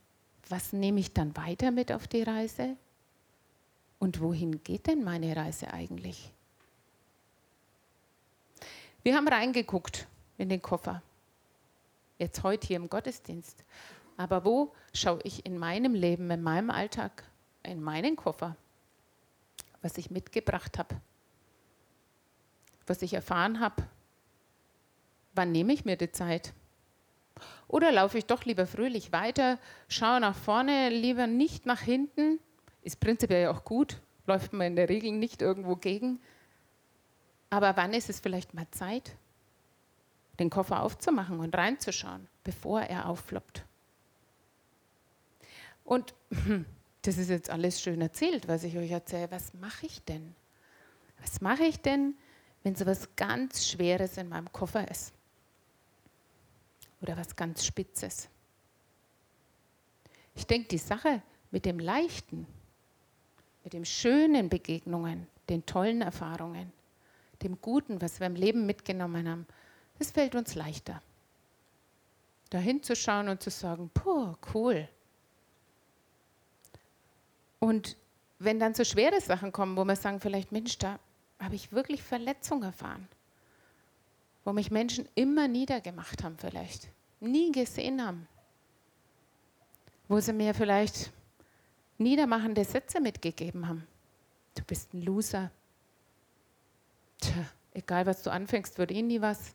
was 0.48 0.72
nehme 0.72 1.00
ich 1.00 1.14
dann 1.14 1.36
weiter 1.36 1.70
mit 1.70 1.90
auf 1.90 2.06
die 2.06 2.22
Reise? 2.22 2.76
Und 3.98 4.20
wohin 4.20 4.62
geht 4.62 4.86
denn 4.88 5.02
meine 5.02 5.34
Reise 5.34 5.72
eigentlich? 5.72 6.33
Wir 9.04 9.16
haben 9.16 9.28
reingeguckt 9.28 10.08
in 10.38 10.48
den 10.48 10.62
Koffer. 10.62 11.02
Jetzt 12.18 12.42
heute 12.42 12.66
hier 12.66 12.76
im 12.76 12.88
Gottesdienst. 12.88 13.62
Aber 14.16 14.46
wo 14.46 14.72
schaue 14.94 15.20
ich 15.24 15.44
in 15.44 15.58
meinem 15.58 15.94
Leben, 15.94 16.30
in 16.30 16.42
meinem 16.42 16.70
Alltag, 16.70 17.22
in 17.62 17.82
meinen 17.82 18.16
Koffer, 18.16 18.56
was 19.82 19.98
ich 19.98 20.10
mitgebracht 20.10 20.78
habe, 20.78 20.96
was 22.86 23.02
ich 23.02 23.12
erfahren 23.12 23.60
habe? 23.60 23.86
Wann 25.34 25.52
nehme 25.52 25.74
ich 25.74 25.84
mir 25.84 25.98
die 25.98 26.10
Zeit? 26.10 26.54
Oder 27.68 27.92
laufe 27.92 28.16
ich 28.16 28.24
doch 28.24 28.46
lieber 28.46 28.66
fröhlich 28.66 29.12
weiter, 29.12 29.58
schaue 29.86 30.20
nach 30.20 30.34
vorne, 30.34 30.88
lieber 30.88 31.26
nicht 31.26 31.66
nach 31.66 31.82
hinten? 31.82 32.40
Ist 32.80 33.00
prinzipiell 33.00 33.42
ja 33.42 33.50
auch 33.50 33.64
gut, 33.64 34.00
läuft 34.26 34.54
man 34.54 34.68
in 34.68 34.76
der 34.76 34.88
Regel 34.88 35.12
nicht 35.12 35.42
irgendwo 35.42 35.76
gegen, 35.76 36.20
aber 37.54 37.76
wann 37.76 37.94
ist 37.94 38.10
es 38.10 38.18
vielleicht 38.18 38.52
mal 38.52 38.66
Zeit, 38.72 39.14
den 40.40 40.50
Koffer 40.50 40.82
aufzumachen 40.82 41.38
und 41.38 41.54
reinzuschauen, 41.54 42.26
bevor 42.42 42.80
er 42.80 43.08
auffloppt? 43.08 43.64
Und 45.84 46.14
das 47.02 47.16
ist 47.16 47.30
jetzt 47.30 47.50
alles 47.50 47.80
schön 47.80 48.00
erzählt, 48.00 48.48
was 48.48 48.64
ich 48.64 48.76
euch 48.76 48.90
erzähle. 48.90 49.30
Was 49.30 49.54
mache 49.54 49.86
ich 49.86 50.02
denn? 50.02 50.34
Was 51.20 51.40
mache 51.40 51.62
ich 51.62 51.80
denn, 51.80 52.14
wenn 52.64 52.74
so 52.74 52.86
was 52.86 53.14
ganz 53.14 53.68
Schweres 53.68 54.16
in 54.16 54.28
meinem 54.28 54.50
Koffer 54.52 54.90
ist? 54.90 55.12
Oder 57.02 57.16
was 57.16 57.36
ganz 57.36 57.64
Spitzes? 57.64 58.28
Ich 60.34 60.46
denke, 60.48 60.66
die 60.68 60.78
Sache 60.78 61.22
mit 61.52 61.66
dem 61.66 61.78
Leichten, 61.78 62.48
mit 63.62 63.74
den 63.74 63.84
schönen 63.84 64.48
Begegnungen, 64.48 65.28
den 65.48 65.64
tollen 65.64 66.02
Erfahrungen, 66.02 66.72
dem 67.44 67.60
Guten, 67.60 68.00
was 68.00 68.20
wir 68.20 68.26
im 68.26 68.34
Leben 68.34 68.66
mitgenommen 68.66 69.28
haben, 69.28 69.46
das 69.98 70.10
fällt 70.10 70.34
uns 70.34 70.54
leichter. 70.54 71.00
Da 72.50 72.58
hinzuschauen 72.58 73.28
und 73.28 73.42
zu 73.42 73.50
sagen, 73.50 73.90
puh, 73.92 74.34
cool. 74.54 74.88
Und 77.60 77.96
wenn 78.38 78.58
dann 78.58 78.74
so 78.74 78.84
schwere 78.84 79.20
Sachen 79.20 79.52
kommen, 79.52 79.76
wo 79.76 79.84
wir 79.84 79.96
sagen, 79.96 80.20
vielleicht, 80.20 80.52
Mensch, 80.52 80.78
da 80.78 80.98
habe 81.38 81.54
ich 81.54 81.72
wirklich 81.72 82.02
Verletzung 82.02 82.62
erfahren, 82.62 83.08
wo 84.44 84.52
mich 84.52 84.70
Menschen 84.70 85.08
immer 85.14 85.48
niedergemacht 85.48 86.22
haben 86.22 86.36
vielleicht, 86.38 86.88
nie 87.20 87.52
gesehen 87.52 88.04
haben, 88.04 88.28
wo 90.08 90.20
sie 90.20 90.32
mir 90.32 90.54
vielleicht 90.54 91.12
niedermachende 91.98 92.64
Sätze 92.64 93.00
mitgegeben 93.00 93.66
haben. 93.66 93.86
Du 94.54 94.62
bist 94.64 94.92
ein 94.92 95.02
Loser, 95.02 95.50
Tja, 97.24 97.46
egal 97.72 98.04
was 98.04 98.22
du 98.22 98.30
anfängst, 98.30 98.76
wird 98.76 98.92
eh 98.92 99.00
nie 99.00 99.22
was. 99.22 99.54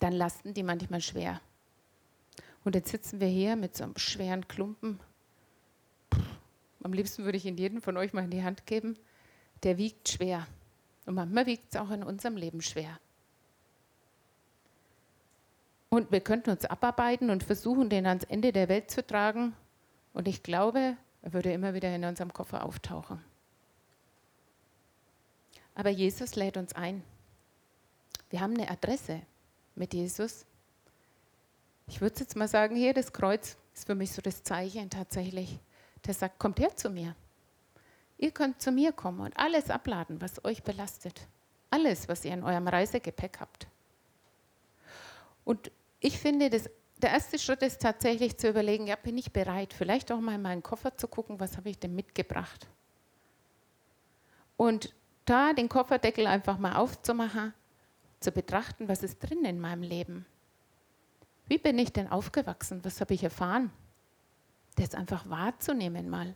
Dann 0.00 0.12
lasten 0.12 0.52
die 0.52 0.64
manchmal 0.64 1.00
schwer. 1.00 1.40
Und 2.64 2.74
jetzt 2.74 2.90
sitzen 2.90 3.20
wir 3.20 3.28
hier 3.28 3.54
mit 3.54 3.76
so 3.76 3.84
einem 3.84 3.96
schweren 3.96 4.48
Klumpen. 4.48 4.98
Am 6.82 6.92
liebsten 6.92 7.24
würde 7.24 7.38
ich 7.38 7.46
ihn 7.46 7.56
jedem 7.56 7.80
von 7.80 7.96
euch 7.96 8.12
mal 8.12 8.24
in 8.24 8.30
die 8.30 8.42
Hand 8.42 8.66
geben. 8.66 8.96
Der 9.62 9.78
wiegt 9.78 10.08
schwer. 10.08 10.46
Und 11.06 11.14
manchmal 11.14 11.46
wiegt 11.46 11.72
es 11.72 11.80
auch 11.80 11.90
in 11.90 12.02
unserem 12.02 12.36
Leben 12.36 12.62
schwer. 12.62 12.98
Und 15.88 16.10
wir 16.10 16.20
könnten 16.20 16.50
uns 16.50 16.64
abarbeiten 16.64 17.30
und 17.30 17.44
versuchen, 17.44 17.90
den 17.90 18.06
ans 18.06 18.24
Ende 18.24 18.52
der 18.52 18.68
Welt 18.68 18.90
zu 18.90 19.06
tragen. 19.06 19.54
Und 20.14 20.26
ich 20.26 20.42
glaube, 20.42 20.96
er 21.22 21.32
würde 21.32 21.52
immer 21.52 21.74
wieder 21.74 21.94
in 21.94 22.04
unserem 22.04 22.32
Koffer 22.32 22.64
auftauchen. 22.64 23.22
Aber 25.74 25.90
Jesus 25.90 26.34
lädt 26.34 26.56
uns 26.56 26.74
ein. 26.74 27.02
Wir 28.30 28.40
haben 28.40 28.54
eine 28.54 28.70
Adresse 28.70 29.22
mit 29.74 29.94
Jesus. 29.94 30.44
Ich 31.86 32.00
würde 32.00 32.20
jetzt 32.20 32.36
mal 32.36 32.48
sagen, 32.48 32.76
hier 32.76 32.94
das 32.94 33.12
Kreuz 33.12 33.56
ist 33.74 33.86
für 33.86 33.94
mich 33.94 34.12
so 34.12 34.22
das 34.22 34.42
Zeichen 34.42 34.90
tatsächlich. 34.90 35.58
Der 36.06 36.14
sagt, 36.14 36.38
kommt 36.38 36.60
her 36.60 36.74
zu 36.76 36.90
mir. 36.90 37.14
Ihr 38.18 38.30
könnt 38.30 38.60
zu 38.60 38.70
mir 38.70 38.92
kommen 38.92 39.20
und 39.20 39.36
alles 39.36 39.70
abladen, 39.70 40.20
was 40.20 40.44
euch 40.44 40.62
belastet. 40.62 41.26
Alles, 41.70 42.08
was 42.08 42.24
ihr 42.24 42.34
in 42.34 42.44
eurem 42.44 42.68
Reisegepäck 42.68 43.40
habt. 43.40 43.66
Und 45.44 45.70
ich 46.00 46.18
finde, 46.18 46.50
das, 46.50 46.68
der 46.98 47.10
erste 47.10 47.38
Schritt 47.38 47.62
ist 47.62 47.80
tatsächlich 47.80 48.36
zu 48.36 48.48
überlegen, 48.48 48.86
ja, 48.86 48.96
bin 48.96 49.16
ich 49.16 49.32
bereit, 49.32 49.72
vielleicht 49.72 50.12
auch 50.12 50.20
mal 50.20 50.34
in 50.34 50.42
meinen 50.42 50.62
Koffer 50.62 50.96
zu 50.96 51.08
gucken, 51.08 51.40
was 51.40 51.56
habe 51.56 51.70
ich 51.70 51.78
denn 51.78 51.94
mitgebracht. 51.94 52.66
Und 54.56 54.94
da 55.24 55.52
den 55.52 55.68
Kofferdeckel 55.68 56.26
einfach 56.26 56.58
mal 56.58 56.76
aufzumachen, 56.76 57.54
zu 58.20 58.32
betrachten, 58.32 58.88
was 58.88 59.02
ist 59.02 59.18
drin 59.20 59.44
in 59.44 59.60
meinem 59.60 59.82
Leben. 59.82 60.26
Wie 61.46 61.58
bin 61.58 61.78
ich 61.78 61.92
denn 61.92 62.08
aufgewachsen? 62.08 62.84
Was 62.84 63.00
habe 63.00 63.14
ich 63.14 63.24
erfahren? 63.24 63.72
Das 64.76 64.94
einfach 64.94 65.28
wahrzunehmen 65.28 66.08
mal. 66.08 66.34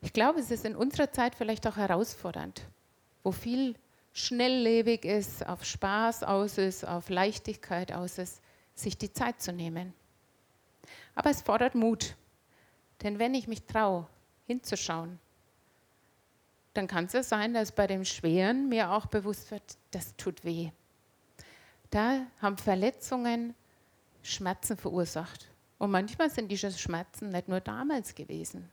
Ich 0.00 0.12
glaube, 0.12 0.40
es 0.40 0.50
ist 0.50 0.64
in 0.64 0.74
unserer 0.74 1.12
Zeit 1.12 1.34
vielleicht 1.34 1.66
auch 1.66 1.76
herausfordernd, 1.76 2.66
wo 3.22 3.32
viel 3.32 3.74
schnelllebig 4.12 5.04
ist, 5.04 5.46
auf 5.46 5.64
Spaß 5.64 6.22
aus 6.22 6.58
ist, 6.58 6.84
auf 6.84 7.10
Leichtigkeit 7.10 7.92
aus 7.92 8.18
ist, 8.18 8.40
sich 8.74 8.96
die 8.96 9.12
Zeit 9.12 9.40
zu 9.40 9.52
nehmen. 9.52 9.92
Aber 11.14 11.30
es 11.30 11.42
fordert 11.42 11.74
Mut. 11.74 12.16
Denn 13.02 13.18
wenn 13.18 13.34
ich 13.34 13.46
mich 13.46 13.64
traue, 13.64 14.06
hinzuschauen, 14.46 15.18
dann 16.74 16.86
kann 16.86 17.06
es 17.06 17.12
ja 17.12 17.22
sein, 17.22 17.54
dass 17.54 17.72
bei 17.72 17.86
dem 17.86 18.04
Schweren 18.04 18.68
mir 18.68 18.90
auch 18.90 19.06
bewusst 19.06 19.50
wird, 19.50 19.62
das 19.90 20.16
tut 20.16 20.44
weh. 20.44 20.70
Da 21.90 22.26
haben 22.40 22.56
Verletzungen 22.56 23.54
Schmerzen 24.22 24.76
verursacht. 24.76 25.48
Und 25.78 25.90
manchmal 25.90 26.30
sind 26.30 26.48
diese 26.48 26.70
Schmerzen 26.70 27.30
nicht 27.30 27.48
nur 27.48 27.60
damals 27.60 28.14
gewesen, 28.14 28.70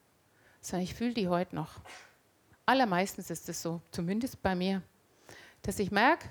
sondern 0.61 0.83
ich 0.83 0.93
fühle 0.93 1.13
die 1.13 1.27
heute 1.27 1.55
noch. 1.55 1.79
Allermeistens 2.65 3.29
ist 3.29 3.47
es 3.49 3.61
so, 3.61 3.81
zumindest 3.91 4.41
bei 4.43 4.53
mir, 4.53 4.81
dass 5.61 5.79
ich 5.79 5.89
merke, 5.89 6.27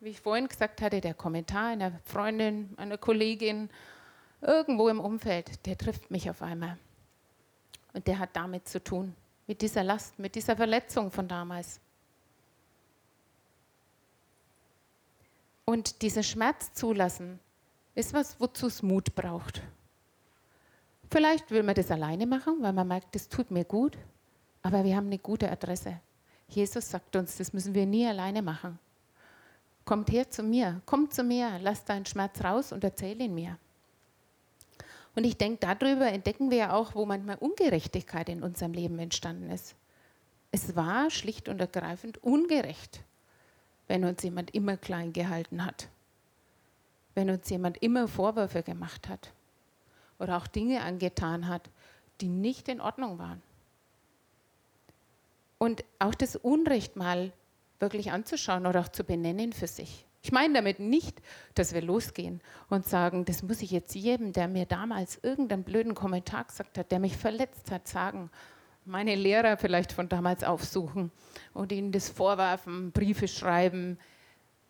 wie 0.00 0.10
ich 0.10 0.20
vorhin 0.20 0.46
gesagt 0.46 0.82
hatte, 0.82 1.00
der 1.00 1.14
Kommentar 1.14 1.68
einer 1.68 1.98
Freundin, 2.04 2.74
einer 2.76 2.98
Kollegin, 2.98 3.70
irgendwo 4.42 4.88
im 4.88 5.00
Umfeld, 5.00 5.66
der 5.66 5.76
trifft 5.76 6.10
mich 6.10 6.30
auf 6.30 6.42
einmal. 6.42 6.78
Und 7.94 8.06
der 8.06 8.18
hat 8.18 8.30
damit 8.34 8.68
zu 8.68 8.84
tun 8.84 9.16
mit 9.48 9.62
dieser 9.62 9.82
Last, 9.82 10.18
mit 10.18 10.34
dieser 10.34 10.54
Verletzung 10.54 11.10
von 11.10 11.26
damals. 11.26 11.80
Und 15.64 16.02
diesen 16.02 16.22
Schmerz 16.22 16.72
zulassen, 16.74 17.40
ist 17.94 18.14
was, 18.14 18.38
wozu 18.38 18.68
es 18.68 18.82
Mut 18.82 19.14
braucht. 19.14 19.62
Vielleicht 21.10 21.50
will 21.50 21.62
man 21.62 21.74
das 21.74 21.90
alleine 21.90 22.26
machen, 22.26 22.58
weil 22.60 22.72
man 22.72 22.86
merkt, 22.86 23.14
das 23.14 23.28
tut 23.28 23.50
mir 23.50 23.64
gut, 23.64 23.98
aber 24.62 24.84
wir 24.84 24.94
haben 24.94 25.06
eine 25.06 25.18
gute 25.18 25.50
Adresse. 25.50 25.98
Jesus 26.48 26.90
sagt 26.90 27.16
uns, 27.16 27.36
das 27.36 27.52
müssen 27.52 27.74
wir 27.74 27.86
nie 27.86 28.06
alleine 28.06 28.42
machen. 28.42 28.78
Kommt 29.84 30.10
her 30.10 30.30
zu 30.30 30.42
mir, 30.42 30.82
komm 30.84 31.10
zu 31.10 31.22
mir, 31.22 31.58
lass 31.60 31.84
deinen 31.84 32.04
Schmerz 32.04 32.42
raus 32.44 32.72
und 32.72 32.84
erzähl 32.84 33.20
ihn 33.20 33.34
mir. 33.34 33.58
Und 35.18 35.24
ich 35.24 35.36
denke, 35.36 35.58
darüber 35.58 36.06
entdecken 36.06 36.52
wir 36.52 36.58
ja 36.58 36.72
auch, 36.74 36.94
wo 36.94 37.04
manchmal 37.04 37.38
Ungerechtigkeit 37.38 38.28
in 38.28 38.44
unserem 38.44 38.72
Leben 38.72 39.00
entstanden 39.00 39.50
ist. 39.50 39.74
Es 40.52 40.76
war 40.76 41.10
schlicht 41.10 41.48
und 41.48 41.60
ergreifend 41.60 42.22
ungerecht, 42.22 43.02
wenn 43.88 44.04
uns 44.04 44.22
jemand 44.22 44.54
immer 44.54 44.76
klein 44.76 45.12
gehalten 45.12 45.64
hat, 45.64 45.88
wenn 47.16 47.30
uns 47.30 47.50
jemand 47.50 47.82
immer 47.82 48.06
Vorwürfe 48.06 48.62
gemacht 48.62 49.08
hat 49.08 49.32
oder 50.20 50.36
auch 50.36 50.46
Dinge 50.46 50.82
angetan 50.82 51.48
hat, 51.48 51.68
die 52.20 52.28
nicht 52.28 52.68
in 52.68 52.80
Ordnung 52.80 53.18
waren. 53.18 53.42
Und 55.58 55.82
auch 55.98 56.14
das 56.14 56.36
Unrecht 56.36 56.94
mal 56.94 57.32
wirklich 57.80 58.12
anzuschauen 58.12 58.66
oder 58.66 58.82
auch 58.82 58.88
zu 58.88 59.02
benennen 59.02 59.52
für 59.52 59.66
sich. 59.66 60.06
Ich 60.22 60.32
meine 60.32 60.54
damit 60.54 60.80
nicht, 60.80 61.20
dass 61.54 61.74
wir 61.74 61.82
losgehen 61.82 62.40
und 62.68 62.84
sagen, 62.84 63.24
das 63.24 63.42
muss 63.42 63.62
ich 63.62 63.70
jetzt 63.70 63.94
jedem, 63.94 64.32
der 64.32 64.48
mir 64.48 64.66
damals 64.66 65.18
irgendeinen 65.22 65.62
blöden 65.62 65.94
Kommentar 65.94 66.44
gesagt 66.44 66.76
hat, 66.76 66.90
der 66.90 66.98
mich 66.98 67.16
verletzt 67.16 67.70
hat, 67.70 67.86
sagen. 67.86 68.30
Meine 68.84 69.14
Lehrer 69.14 69.58
vielleicht 69.58 69.92
von 69.92 70.08
damals 70.08 70.42
aufsuchen 70.42 71.12
und 71.52 71.72
ihnen 71.72 71.92
das 71.92 72.08
vorwerfen, 72.08 72.90
Briefe 72.90 73.28
schreiben. 73.28 73.98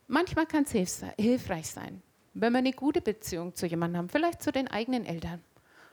Manchmal 0.07 0.47
kann 0.47 0.65
es 0.65 1.03
hilfreich 1.17 1.69
sein, 1.71 2.03
wenn 2.35 2.53
wir 2.53 2.59
eine 2.59 2.73
gute 2.73 3.01
Beziehung 3.01 3.55
zu 3.55 3.67
jemandem 3.67 3.99
haben, 3.99 4.09
vielleicht 4.09 4.43
zu 4.43 4.51
den 4.51 4.69
eigenen 4.69 5.07
Eltern. 5.07 5.41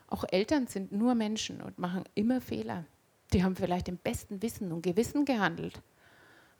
Auch 0.08 0.24
Eltern 0.28 0.66
sind 0.66 0.92
nur 0.92 1.14
Menschen 1.14 1.62
und 1.62 1.78
machen 1.78 2.04
immer 2.14 2.40
Fehler. 2.40 2.84
Die 3.32 3.42
haben 3.42 3.56
vielleicht 3.56 3.88
im 3.88 3.96
besten 3.96 4.42
Wissen 4.42 4.72
und 4.72 4.82
Gewissen 4.82 5.24
gehandelt. 5.24 5.80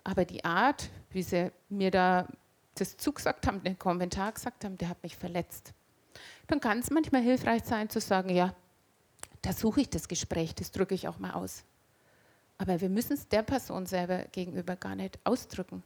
Aber 0.03 0.25
die 0.25 0.45
Art, 0.45 0.91
wie 1.11 1.23
sie 1.23 1.51
mir 1.69 1.91
da 1.91 2.29
das 2.77 2.97
zugesagt 2.97 3.47
haben, 3.47 3.63
den 3.63 3.79
Kommentar 3.79 4.33
gesagt 4.33 4.65
haben, 4.65 4.79
der 4.79 4.89
hat 4.89 5.03
mich 5.03 5.17
verletzt. 5.17 5.73
Dann 6.47 6.61
kann 6.61 6.79
es 6.79 6.91
manchmal 6.91 7.23
hilfreich 7.23 7.65
sein 7.65 7.91
zu 7.91 8.01
sagen, 8.01 8.31
ja, 8.31 8.55
da 9.43 9.53
suche 9.53 9.83
ich 9.83 9.91
das 9.91 10.09
Gespräch, 10.09 10.55
das 10.55 10.71
drücke 10.71 10.95
ich 10.95 11.09
auch 11.09 11.19
mal 11.19 11.33
aus. 11.33 11.65
Aber 12.59 12.81
wir 12.81 12.89
müssen 12.89 13.13
es 13.13 13.29
der 13.29 13.43
Person 13.43 13.87
selber 13.87 14.25
gegenüber 14.33 14.77
gar 14.77 14.95
nicht 14.95 15.19
ausdrücken. 15.25 15.83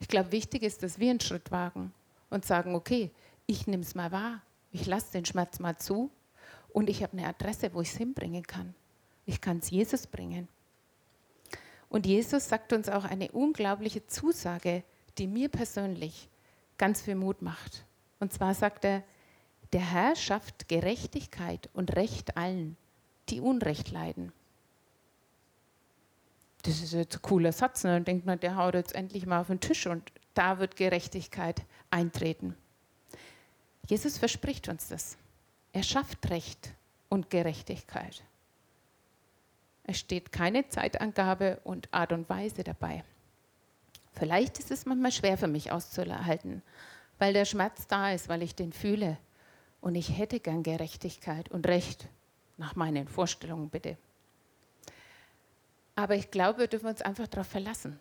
Ich 0.00 0.08
glaube, 0.08 0.32
wichtig 0.32 0.62
ist, 0.62 0.82
dass 0.82 0.98
wir 0.98 1.10
einen 1.10 1.20
Schritt 1.20 1.50
wagen 1.50 1.92
und 2.30 2.44
sagen, 2.44 2.74
okay, 2.74 3.10
ich 3.46 3.66
nehme 3.66 3.82
es 3.82 3.94
mal 3.94 4.10
wahr, 4.10 4.42
ich 4.72 4.86
lasse 4.86 5.12
den 5.12 5.24
Schmerz 5.24 5.60
mal 5.60 5.76
zu 5.76 6.10
und 6.70 6.90
ich 6.90 7.02
habe 7.02 7.16
eine 7.16 7.28
Adresse, 7.28 7.72
wo 7.74 7.82
ich 7.82 7.90
es 7.90 7.96
hinbringen 7.96 8.46
kann. 8.46 8.74
Ich 9.26 9.40
kann 9.40 9.58
es 9.58 9.70
Jesus 9.70 10.06
bringen. 10.06 10.48
Und 11.88 12.06
Jesus 12.06 12.48
sagt 12.48 12.72
uns 12.72 12.88
auch 12.88 13.04
eine 13.04 13.30
unglaubliche 13.32 14.06
Zusage, 14.06 14.82
die 15.18 15.26
mir 15.26 15.48
persönlich 15.48 16.28
ganz 16.78 17.02
viel 17.02 17.14
Mut 17.14 17.42
macht. 17.42 17.84
Und 18.20 18.32
zwar 18.32 18.54
sagt 18.54 18.84
er, 18.84 19.02
der 19.72 19.80
Herr 19.80 20.16
schafft 20.16 20.68
Gerechtigkeit 20.68 21.70
und 21.72 21.96
Recht 21.96 22.36
allen, 22.36 22.76
die 23.28 23.40
Unrecht 23.40 23.90
leiden. 23.90 24.32
Das 26.62 26.80
ist 26.80 26.92
jetzt 26.92 27.16
ein 27.16 27.22
cooler 27.22 27.52
Satz. 27.52 27.84
Ne? 27.84 27.90
Dann 27.90 28.04
denkt 28.04 28.26
man, 28.26 28.38
der 28.38 28.56
haut 28.56 28.74
jetzt 28.74 28.94
endlich 28.94 29.26
mal 29.26 29.40
auf 29.40 29.48
den 29.48 29.60
Tisch 29.60 29.86
und 29.86 30.12
da 30.34 30.58
wird 30.58 30.76
Gerechtigkeit 30.76 31.62
eintreten. 31.90 32.56
Jesus 33.88 34.18
verspricht 34.18 34.68
uns 34.68 34.88
das. 34.88 35.16
Er 35.72 35.82
schafft 35.82 36.30
Recht 36.30 36.74
und 37.08 37.30
Gerechtigkeit. 37.30 38.22
Es 39.84 39.98
steht 39.98 40.30
keine 40.30 40.68
Zeitangabe 40.68 41.60
und 41.64 41.92
Art 41.92 42.12
und 42.12 42.28
Weise 42.28 42.62
dabei. 42.62 43.02
Vielleicht 44.12 44.58
ist 44.58 44.70
es 44.70 44.86
manchmal 44.86 45.12
schwer 45.12 45.38
für 45.38 45.48
mich 45.48 45.72
auszuhalten, 45.72 46.62
weil 47.18 47.32
der 47.32 47.44
Schmerz 47.44 47.86
da 47.86 48.12
ist, 48.12 48.28
weil 48.28 48.42
ich 48.42 48.54
den 48.54 48.72
fühle. 48.72 49.18
Und 49.80 49.94
ich 49.94 50.16
hätte 50.16 50.38
gern 50.38 50.62
Gerechtigkeit 50.62 51.50
und 51.50 51.66
Recht, 51.66 52.08
nach 52.56 52.76
meinen 52.76 53.08
Vorstellungen 53.08 53.70
bitte. 53.70 53.96
Aber 55.94 56.14
ich 56.14 56.30
glaube, 56.30 56.60
wir 56.60 56.66
dürfen 56.68 56.86
uns 56.86 57.02
einfach 57.02 57.26
darauf 57.26 57.48
verlassen, 57.48 57.98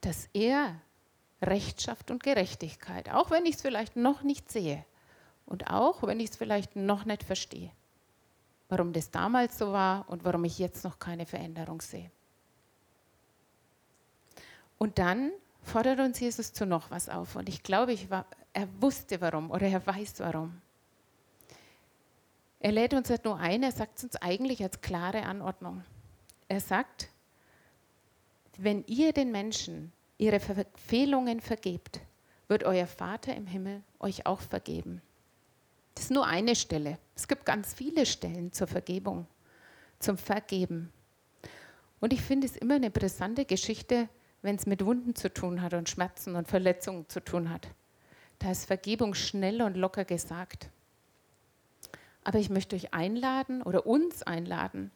dass 0.00 0.28
er 0.32 0.80
Recht 1.40 1.82
schafft 1.82 2.10
und 2.10 2.22
Gerechtigkeit, 2.22 3.10
auch 3.10 3.30
wenn 3.30 3.46
ich 3.46 3.56
es 3.56 3.62
vielleicht 3.62 3.96
noch 3.96 4.22
nicht 4.22 4.50
sehe 4.50 4.84
und 5.46 5.68
auch 5.68 6.02
wenn 6.02 6.20
ich 6.20 6.30
es 6.30 6.36
vielleicht 6.36 6.76
noch 6.76 7.04
nicht 7.04 7.24
verstehe, 7.24 7.70
warum 8.68 8.92
das 8.92 9.10
damals 9.10 9.58
so 9.58 9.72
war 9.72 10.08
und 10.08 10.24
warum 10.24 10.44
ich 10.44 10.58
jetzt 10.58 10.84
noch 10.84 10.98
keine 10.98 11.26
Veränderung 11.26 11.80
sehe. 11.80 12.10
Und 14.82 14.98
dann 14.98 15.30
fordert 15.62 16.00
uns 16.00 16.18
Jesus 16.18 16.52
zu 16.52 16.66
noch 16.66 16.90
was 16.90 17.08
auf. 17.08 17.36
Und 17.36 17.48
ich 17.48 17.62
glaube, 17.62 17.92
ich 17.92 18.10
war, 18.10 18.26
er 18.52 18.66
wusste 18.80 19.20
warum 19.20 19.52
oder 19.52 19.68
er 19.68 19.86
weiß 19.86 20.18
warum. 20.18 20.60
Er 22.58 22.72
lädt 22.72 22.92
uns 22.92 23.08
nicht 23.08 23.24
nur 23.24 23.38
ein, 23.38 23.62
er 23.62 23.70
sagt 23.70 23.98
es 23.98 24.02
uns 24.02 24.16
eigentlich 24.16 24.60
als 24.60 24.80
klare 24.80 25.22
Anordnung. 25.22 25.84
Er 26.48 26.58
sagt, 26.58 27.10
wenn 28.58 28.82
ihr 28.88 29.12
den 29.12 29.30
Menschen 29.30 29.92
ihre 30.18 30.40
Verfehlungen 30.40 31.40
vergebt, 31.40 32.00
wird 32.48 32.64
euer 32.64 32.88
Vater 32.88 33.36
im 33.36 33.46
Himmel 33.46 33.84
euch 34.00 34.26
auch 34.26 34.40
vergeben. 34.40 35.00
Das 35.94 36.06
ist 36.06 36.10
nur 36.10 36.26
eine 36.26 36.56
Stelle. 36.56 36.98
Es 37.14 37.28
gibt 37.28 37.46
ganz 37.46 37.72
viele 37.72 38.04
Stellen 38.04 38.52
zur 38.52 38.66
Vergebung, 38.66 39.28
zum 40.00 40.18
Vergeben. 40.18 40.92
Und 42.00 42.12
ich 42.12 42.20
finde 42.20 42.48
es 42.48 42.56
immer 42.56 42.74
eine 42.74 42.90
brisante 42.90 43.44
Geschichte, 43.44 44.08
wenn 44.42 44.56
es 44.56 44.66
mit 44.66 44.84
Wunden 44.84 45.14
zu 45.14 45.32
tun 45.32 45.62
hat 45.62 45.74
und 45.74 45.88
Schmerzen 45.88 46.36
und 46.36 46.48
Verletzungen 46.48 47.08
zu 47.08 47.20
tun 47.20 47.50
hat. 47.50 47.68
Da 48.40 48.50
ist 48.50 48.66
Vergebung 48.66 49.14
schnell 49.14 49.62
und 49.62 49.76
locker 49.76 50.04
gesagt. 50.04 50.68
Aber 52.24 52.38
ich 52.38 52.50
möchte 52.50 52.76
euch 52.76 52.92
einladen 52.92 53.62
oder 53.62 53.86
uns 53.86 54.22
einladen, 54.22 54.90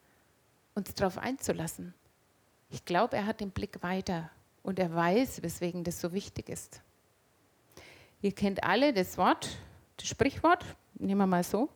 uns 0.74 0.94
darauf 0.94 1.18
einzulassen. 1.18 1.94
Ich 2.70 2.84
glaube, 2.84 3.16
er 3.16 3.26
hat 3.26 3.40
den 3.40 3.50
Blick 3.50 3.82
weiter 3.82 4.30
und 4.62 4.78
er 4.78 4.92
weiß, 4.94 5.42
weswegen 5.42 5.84
das 5.84 6.00
so 6.00 6.12
wichtig 6.12 6.48
ist. 6.48 6.82
Ihr 8.22 8.32
kennt 8.32 8.64
alle 8.64 8.92
das 8.92 9.16
Wort, 9.18 9.56
das 9.96 10.08
Sprichwort, 10.08 10.64
nehmen 10.94 11.20
wir 11.20 11.26
mal 11.26 11.44
so. 11.44 11.68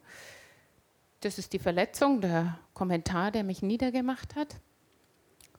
Das 1.20 1.38
ist 1.38 1.52
die 1.52 1.58
Verletzung, 1.58 2.20
der 2.20 2.58
Kommentar, 2.74 3.30
der 3.30 3.44
mich 3.44 3.62
niedergemacht 3.62 4.34
hat. 4.34 4.56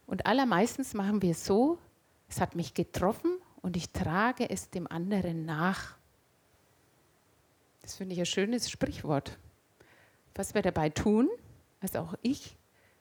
Und 0.07 0.25
allermeistens 0.25 0.93
machen 0.93 1.21
wir 1.21 1.31
es 1.31 1.45
so, 1.45 1.77
es 2.31 2.39
hat 2.39 2.55
mich 2.55 2.73
getroffen 2.73 3.37
und 3.61 3.75
ich 3.75 3.91
trage 3.91 4.49
es 4.49 4.69
dem 4.69 4.87
anderen 4.87 5.45
nach. 5.45 5.95
Das 7.81 7.95
finde 7.95 8.13
ich 8.13 8.19
ein 8.19 8.25
schönes 8.25 8.69
Sprichwort. 8.69 9.37
Was 10.33 10.53
wir 10.53 10.61
dabei 10.61 10.89
tun, 10.89 11.29
also 11.81 11.99
auch 11.99 12.13
ich, 12.21 12.55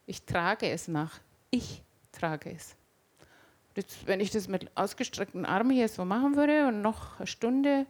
ich 0.05 0.25
trage 0.25 0.69
es 0.69 0.89
nach. 0.89 1.21
Ich 1.49 1.81
trage 2.11 2.51
es. 2.51 2.75
Jetzt, 3.77 4.05
wenn 4.05 4.19
ich 4.19 4.31
das 4.31 4.49
mit 4.49 4.69
ausgestreckten 4.75 5.45
Armen 5.45 5.71
hier 5.71 5.87
so 5.87 6.03
machen 6.03 6.35
würde 6.35 6.67
und 6.67 6.81
noch 6.81 7.17
eine 7.17 7.27
Stunde 7.27 7.85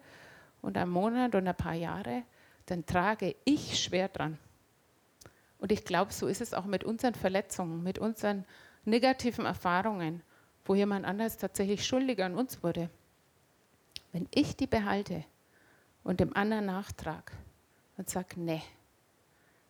und 0.62 0.77
einen 0.77 0.91
Monat 0.91 1.34
und 1.34 1.47
ein 1.47 1.58
paar 1.58 1.73
Jahre, 1.73 2.21
dann 2.67 2.86
trage 2.86 3.36
ich 3.45 3.84
schwer 3.84 4.10
dran. 4.10 4.38
Und 5.58 5.71
ich 5.71 5.86
glaube, 5.86 6.13
so 6.13 6.27
ist 6.27 6.41
es 6.41 6.54
auch 6.54 6.65
mit 6.65 6.84
unseren 6.84 7.15
Verletzungen, 7.15 7.82
mit 7.82 7.97
unseren 7.97 8.45
negativen 8.86 9.45
Erfahrungen 9.45 10.21
wo 10.65 10.76
jemand 10.76 11.06
anders 11.06 11.38
tatsächlich 11.38 11.86
schuldig 11.86 12.24
an 12.24 12.36
uns 12.36 12.63
wurde. 12.63 12.89
Wenn 14.12 14.28
ich 14.32 14.56
die 14.56 14.67
behalte 14.67 15.24
und 16.04 16.19
dem 16.19 16.36
anderen 16.36 16.65
nachtrage 16.65 17.32
und 17.97 18.10
sage, 18.10 18.39
nee, 18.39 18.62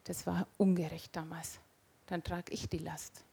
das 0.06 0.26
war 0.26 0.48
ungerecht 0.58 1.16
damals, 1.16 1.60
dann 2.08 2.24
trage 2.24 2.52
ich 2.52 2.68
die 2.68 2.80
Last. 2.80 3.24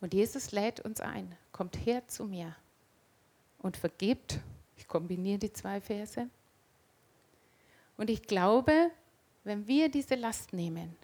Und 0.00 0.14
Jesus 0.14 0.52
lädt 0.52 0.80
uns 0.80 1.00
ein, 1.00 1.34
kommt 1.52 1.76
her 1.84 2.06
zu 2.06 2.24
mir 2.24 2.54
und 3.58 3.76
vergibt. 3.76 4.38
Ich 4.76 4.86
kombiniere 4.86 5.38
die 5.38 5.52
zwei 5.52 5.80
Verse. 5.80 6.28
Und 7.96 8.10
ich 8.10 8.22
glaube, 8.22 8.92
wenn 9.42 9.66
wir 9.66 9.88
diese 9.90 10.14
Last 10.14 10.52
nehmen 10.52 10.96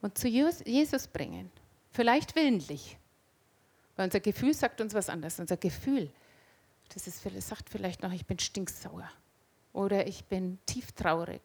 und 0.00 0.16
zu 0.16 0.28
Jesus 0.28 1.08
bringen, 1.08 1.50
vielleicht 1.90 2.36
willentlich, 2.36 2.96
weil 4.00 4.06
unser 4.06 4.20
Gefühl 4.20 4.54
sagt 4.54 4.80
uns 4.80 4.94
was 4.94 5.10
anderes. 5.10 5.38
Unser 5.40 5.58
Gefühl, 5.58 6.10
das 6.94 7.06
ist, 7.06 7.22
sagt 7.46 7.68
vielleicht 7.68 8.02
noch, 8.02 8.12
ich 8.12 8.24
bin 8.24 8.38
stinksauer 8.38 9.06
oder 9.74 10.06
ich 10.06 10.24
bin 10.24 10.58
tieftraurig. 10.64 11.42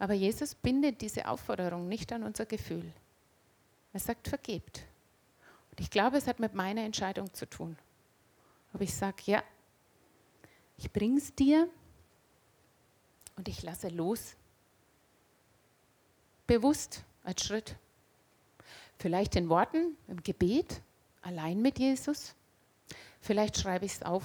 Aber 0.00 0.14
Jesus 0.14 0.56
bindet 0.56 1.00
diese 1.00 1.28
Aufforderung 1.28 1.86
nicht 1.86 2.12
an 2.12 2.24
unser 2.24 2.44
Gefühl. 2.44 2.92
Er 3.92 4.00
sagt, 4.00 4.26
vergebt. 4.26 4.82
Und 5.70 5.78
ich 5.78 5.90
glaube, 5.90 6.16
es 6.16 6.26
hat 6.26 6.40
mit 6.40 6.54
meiner 6.54 6.82
Entscheidung 6.82 7.32
zu 7.34 7.48
tun. 7.48 7.76
Ob 8.74 8.80
ich 8.80 8.92
sage, 8.92 9.22
ja, 9.26 9.44
ich 10.76 10.90
bringe 10.90 11.18
es 11.18 11.32
dir 11.36 11.68
und 13.36 13.46
ich 13.46 13.62
lasse 13.62 13.90
los. 13.90 14.34
Bewusst 16.48 17.04
als 17.22 17.44
Schritt. 17.44 17.76
Vielleicht 19.00 19.34
in 19.34 19.48
Worten, 19.48 19.96
im 20.08 20.22
Gebet, 20.22 20.82
allein 21.22 21.62
mit 21.62 21.78
Jesus. 21.78 22.34
Vielleicht 23.22 23.58
schreibe 23.58 23.86
ich 23.86 23.92
es 23.92 24.02
auf. 24.02 24.24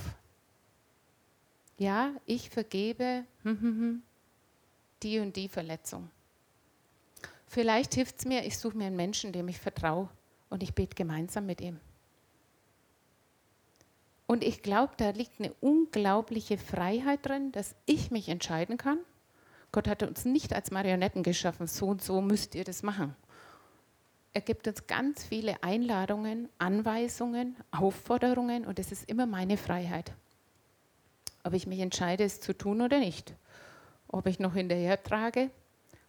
Ja, 1.77 2.11
ich 2.25 2.49
vergebe 2.49 3.23
hm, 3.43 3.61
hm, 3.61 3.79
hm, 3.79 4.03
die 5.01 5.19
und 5.19 5.37
die 5.37 5.47
Verletzung. 5.47 6.09
Vielleicht 7.47 7.95
hilft 7.95 8.19
es 8.19 8.25
mir, 8.25 8.45
ich 8.45 8.57
suche 8.57 8.75
mir 8.75 8.87
einen 8.87 8.97
Menschen, 8.97 9.31
dem 9.31 9.47
ich 9.47 9.59
vertraue 9.59 10.09
und 10.49 10.61
ich 10.61 10.73
bete 10.73 10.93
gemeinsam 10.93 11.45
mit 11.45 11.61
ihm. 11.61 11.79
Und 14.27 14.43
ich 14.43 14.61
glaube, 14.61 14.93
da 14.97 15.11
liegt 15.11 15.39
eine 15.39 15.53
unglaubliche 15.61 16.57
Freiheit 16.57 17.25
drin, 17.25 17.53
dass 17.53 17.75
ich 17.85 18.11
mich 18.11 18.27
entscheiden 18.27 18.75
kann. 18.77 18.99
Gott 19.71 19.87
hat 19.87 20.03
uns 20.03 20.25
nicht 20.25 20.51
als 20.51 20.69
Marionetten 20.71 21.23
geschaffen, 21.23 21.65
so 21.65 21.87
und 21.87 22.01
so 22.01 22.19
müsst 22.19 22.55
ihr 22.55 22.65
das 22.65 22.83
machen. 22.83 23.15
Er 24.35 24.41
gibt 24.41 24.67
uns 24.67 24.85
ganz 24.85 25.23
viele 25.23 25.63
Einladungen, 25.63 26.49
Anweisungen, 26.57 27.55
Aufforderungen 27.71 28.65
und 28.65 28.79
es 28.79 28.91
ist 28.91 29.07
immer 29.09 29.25
meine 29.25 29.55
Freiheit, 29.55 30.11
ob 31.45 31.53
ich 31.53 31.67
mich 31.67 31.79
entscheide, 31.79 32.25
es 32.25 32.41
zu 32.41 32.51
tun 32.51 32.81
oder 32.81 32.99
nicht. 32.99 33.33
Ob 34.09 34.27
ich 34.27 34.37
noch 34.37 34.53
hinterher 34.53 35.01
trage 35.01 35.51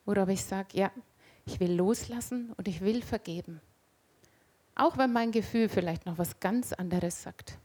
oder 0.07 0.25
ob 0.25 0.31
ich 0.31 0.43
sage, 0.43 0.71
ja, 0.73 0.91
ich 1.45 1.61
will 1.61 1.73
loslassen 1.73 2.53
und 2.57 2.67
ich 2.67 2.81
will 2.81 3.01
vergeben. 3.01 3.61
Auch 4.75 4.99
wenn 4.99 5.13
mein 5.13 5.31
Gefühl 5.31 5.69
vielleicht 5.69 6.05
noch 6.05 6.19
was 6.19 6.41
ganz 6.41 6.73
anderes 6.73 7.23
sagt. 7.23 7.57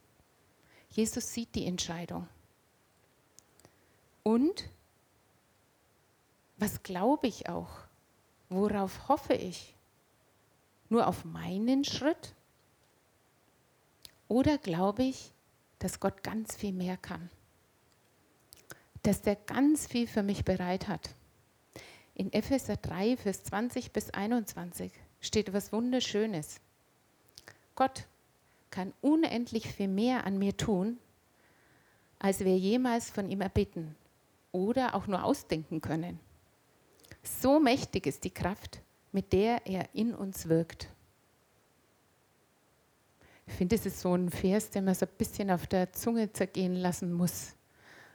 Jesus 0.92 1.34
sieht 1.34 1.56
die 1.56 1.66
Entscheidung. 1.66 2.28
Und 4.22 4.70
was 6.58 6.84
glaube 6.84 7.26
ich 7.26 7.50
auch? 7.50 7.72
Worauf 8.50 9.08
hoffe 9.08 9.34
ich? 9.34 9.74
Nur 10.92 11.08
auf 11.08 11.24
meinen 11.24 11.86
Schritt? 11.86 12.34
Oder 14.28 14.58
glaube 14.58 15.04
ich, 15.04 15.32
dass 15.80 16.02
Gott 16.02 16.22
ganz 16.22 16.58
viel 16.58 16.74
mehr 16.74 16.98
kann? 16.98 17.30
Dass 19.02 19.22
der 19.22 19.38
ganz 19.38 19.88
viel 19.88 20.06
für 20.06 20.22
mich 20.22 20.44
bereit 20.44 20.90
hat? 20.90 21.12
In 22.14 22.34
Epheser 22.34 22.76
3, 22.76 23.16
Vers 23.16 23.42
20 23.46 23.94
bis 23.94 24.10
21 24.10 24.92
steht 25.22 25.48
etwas 25.48 25.72
Wunderschönes. 25.72 26.60
Gott 27.76 28.06
kann 28.70 28.92
unendlich 29.00 29.70
viel 29.70 29.88
mehr 29.88 30.26
an 30.26 30.38
mir 30.38 30.58
tun, 30.58 30.98
als 32.20 32.42
wir 32.42 32.58
jemals 32.58 33.10
von 33.10 33.32
ihm 33.32 33.40
erbitten 33.40 33.96
oder 34.52 34.94
auch 34.94 35.08
nur 35.08 35.24
ausdenken 35.24 35.80
können. 35.80 36.20
So 37.24 37.62
mächtig 37.62 38.08
ist 38.08 38.26
die 38.26 38.34
Kraft, 38.34 38.82
mit 39.12 39.34
der 39.34 39.66
er 39.66 39.94
in 39.94 40.14
uns 40.14 40.48
wirkt. 40.48 40.90
Ich 43.48 43.54
finde, 43.54 43.76
es 43.76 43.86
ist 43.86 44.00
so 44.00 44.16
ein 44.16 44.30
Vers, 44.30 44.70
den 44.70 44.86
man 44.86 44.96
so 44.96 45.06
ein 45.06 45.12
bisschen 45.18 45.52
auf 45.52 45.68
der 45.68 45.92
Zunge 45.92 46.32
zergehen 46.32 46.76
lassen 46.76 47.12
muss, 47.12 47.54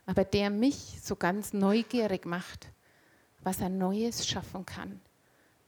aber 0.06 0.24
der 0.24 0.50
mich 0.50 0.98
so 1.02 1.16
ganz 1.16 1.52
neugierig 1.52 2.24
macht, 2.24 2.68
was 3.42 3.60
er 3.60 3.68
Neues 3.68 4.26
schaffen 4.26 4.64
kann 4.64 5.00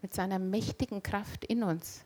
mit 0.00 0.14
seiner 0.14 0.38
mächtigen 0.38 1.02
Kraft 1.02 1.44
in 1.44 1.62
uns. 1.62 2.04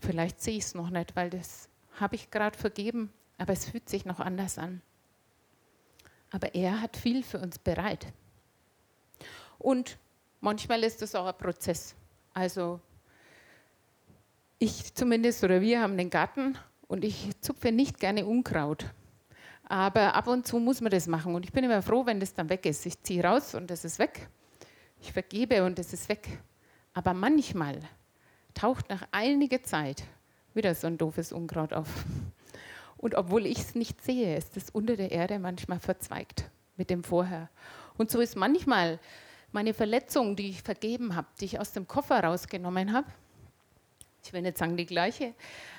Vielleicht 0.00 0.40
sehe 0.40 0.56
ich 0.56 0.64
es 0.64 0.74
noch 0.74 0.90
nicht, 0.90 1.16
weil 1.16 1.30
das 1.30 1.68
habe 2.00 2.14
ich 2.14 2.30
gerade 2.30 2.56
vergeben, 2.56 3.12
aber 3.36 3.52
es 3.52 3.66
fühlt 3.66 3.88
sich 3.88 4.04
noch 4.04 4.20
anders 4.20 4.58
an. 4.58 4.80
Aber 6.30 6.54
er 6.54 6.80
hat 6.80 6.96
viel 6.96 7.22
für 7.22 7.38
uns 7.38 7.58
bereit. 7.58 8.06
Und 9.58 9.98
manchmal 10.40 10.84
ist 10.84 11.02
das 11.02 11.14
auch 11.14 11.26
ein 11.26 11.36
Prozess. 11.36 11.94
Also 12.34 12.80
ich 14.58 14.94
zumindest 14.94 15.44
oder 15.44 15.60
wir 15.60 15.80
haben 15.80 15.96
den 15.96 16.10
Garten 16.10 16.58
und 16.88 17.04
ich 17.04 17.30
zupfe 17.40 17.72
nicht 17.72 18.00
gerne 18.00 18.26
Unkraut. 18.26 18.86
Aber 19.64 20.14
ab 20.14 20.26
und 20.28 20.46
zu 20.46 20.58
muss 20.58 20.80
man 20.80 20.90
das 20.90 21.06
machen 21.06 21.34
und 21.34 21.44
ich 21.44 21.52
bin 21.52 21.64
immer 21.64 21.82
froh, 21.82 22.06
wenn 22.06 22.20
das 22.20 22.34
dann 22.34 22.48
weg 22.48 22.64
ist. 22.64 22.86
Ich 22.86 23.02
ziehe 23.02 23.22
raus 23.22 23.54
und 23.54 23.70
es 23.70 23.84
ist 23.84 23.98
weg. 23.98 24.28
Ich 25.00 25.12
vergebe 25.12 25.64
und 25.64 25.78
es 25.78 25.92
ist 25.92 26.08
weg. 26.08 26.40
Aber 26.94 27.12
manchmal 27.12 27.78
taucht 28.54 28.88
nach 28.88 29.06
einiger 29.12 29.62
Zeit 29.62 30.04
wieder 30.54 30.74
so 30.74 30.86
ein 30.86 30.98
doofes 30.98 31.32
Unkraut 31.32 31.72
auf. 31.72 31.88
Und 32.96 33.14
obwohl 33.14 33.46
ich 33.46 33.58
es 33.58 33.74
nicht 33.74 34.02
sehe, 34.02 34.36
ist 34.36 34.56
es 34.56 34.70
unter 34.70 34.96
der 34.96 35.12
Erde 35.12 35.38
manchmal 35.38 35.78
verzweigt 35.78 36.50
mit 36.76 36.90
dem 36.90 37.04
Vorher. 37.04 37.48
Und 37.96 38.10
so 38.10 38.20
ist 38.20 38.36
manchmal 38.36 38.98
meine 39.52 39.74
Verletzung, 39.74 40.36
die 40.36 40.50
ich 40.50 40.62
vergeben 40.62 41.14
habe, 41.14 41.28
die 41.40 41.46
ich 41.46 41.60
aus 41.60 41.72
dem 41.72 41.86
Koffer 41.86 42.22
rausgenommen 42.22 42.92
habe, 42.92 43.06
ich 44.24 44.32
will 44.32 44.42
nicht 44.42 44.58
sagen 44.58 44.76
die 44.76 44.86
gleiche, 44.86 45.32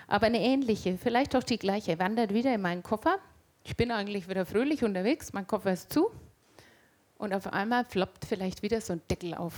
aber 0.08 0.26
eine 0.26 0.40
ähnliche, 0.40 0.98
vielleicht 0.98 1.36
auch 1.36 1.44
die 1.44 1.60
gleiche, 1.60 2.00
wandert 2.00 2.34
wieder 2.34 2.54
in 2.54 2.62
meinen 2.62 2.82
Koffer. 2.82 3.20
Ich 3.64 3.76
bin 3.76 3.92
eigentlich 3.92 4.28
wieder 4.28 4.46
fröhlich 4.46 4.84
unterwegs, 4.84 5.34
mein 5.34 5.46
Koffer 5.46 5.74
ist 5.74 5.94
zu 5.94 6.10
und 7.18 7.34
auf 7.34 7.48
einmal 7.48 7.86
floppt 7.86 8.26
vielleicht 8.26 8.64
wieder 8.64 8.82
so 8.82 8.94
ein 8.94 9.02
Deckel 9.10 9.36
auf. 9.36 9.54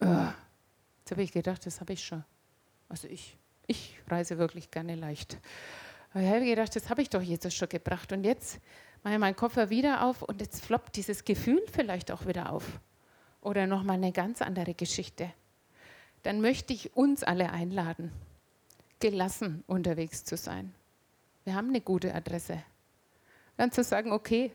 Jetzt 0.00 1.10
habe 1.10 1.22
ich 1.22 1.32
gedacht, 1.32 1.66
das 1.66 1.80
habe 1.80 1.92
ich 1.92 2.02
schon. 2.02 2.24
Also 2.88 3.08
ich, 3.08 3.36
ich 3.66 3.98
reise 4.08 4.38
wirklich 4.38 4.70
gerne 4.70 4.94
leicht. 4.94 5.38
Aber 6.12 6.22
ich 6.22 6.30
habe 6.30 6.44
gedacht, 6.44 6.74
das 6.74 6.88
habe 6.88 7.02
ich 7.02 7.10
doch 7.10 7.20
Jesus 7.20 7.52
schon 7.52 7.68
gebracht. 7.68 8.12
Und 8.12 8.24
jetzt 8.24 8.60
mache 9.02 9.14
ich 9.14 9.20
meinen 9.20 9.36
Koffer 9.36 9.68
wieder 9.68 10.06
auf 10.06 10.22
und 10.22 10.40
jetzt 10.40 10.64
floppt 10.64 10.96
dieses 10.96 11.24
Gefühl 11.24 11.62
vielleicht 11.72 12.10
auch 12.10 12.26
wieder 12.26 12.52
auf. 12.52 12.64
Oder 13.44 13.68
nochmal 13.68 13.96
eine 13.96 14.10
ganz 14.10 14.42
andere 14.42 14.74
Geschichte. 14.74 15.30
Dann 16.24 16.40
möchte 16.40 16.72
ich 16.72 16.96
uns 16.96 17.22
alle 17.22 17.52
einladen, 17.52 18.10
gelassen 18.98 19.62
unterwegs 19.68 20.24
zu 20.24 20.36
sein. 20.36 20.74
Wir 21.44 21.54
haben 21.54 21.68
eine 21.68 21.80
gute 21.80 22.12
Adresse. 22.12 22.60
Dann 23.56 23.70
zu 23.70 23.84
sagen, 23.84 24.10
okay, 24.10 24.50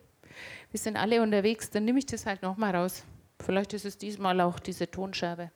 wir 0.71 0.79
sind 0.79 0.97
alle 0.97 1.21
unterwegs, 1.21 1.69
dann 1.69 1.85
nehme 1.85 1.99
ich 1.99 2.05
das 2.05 2.25
halt 2.25 2.41
nochmal 2.41 2.75
raus. 2.75 3.05
Vielleicht 3.39 3.73
ist 3.73 3.85
es 3.85 3.97
diesmal 3.97 4.41
auch 4.41 4.59
diese 4.59 4.91
Tonscherbe 4.91 5.51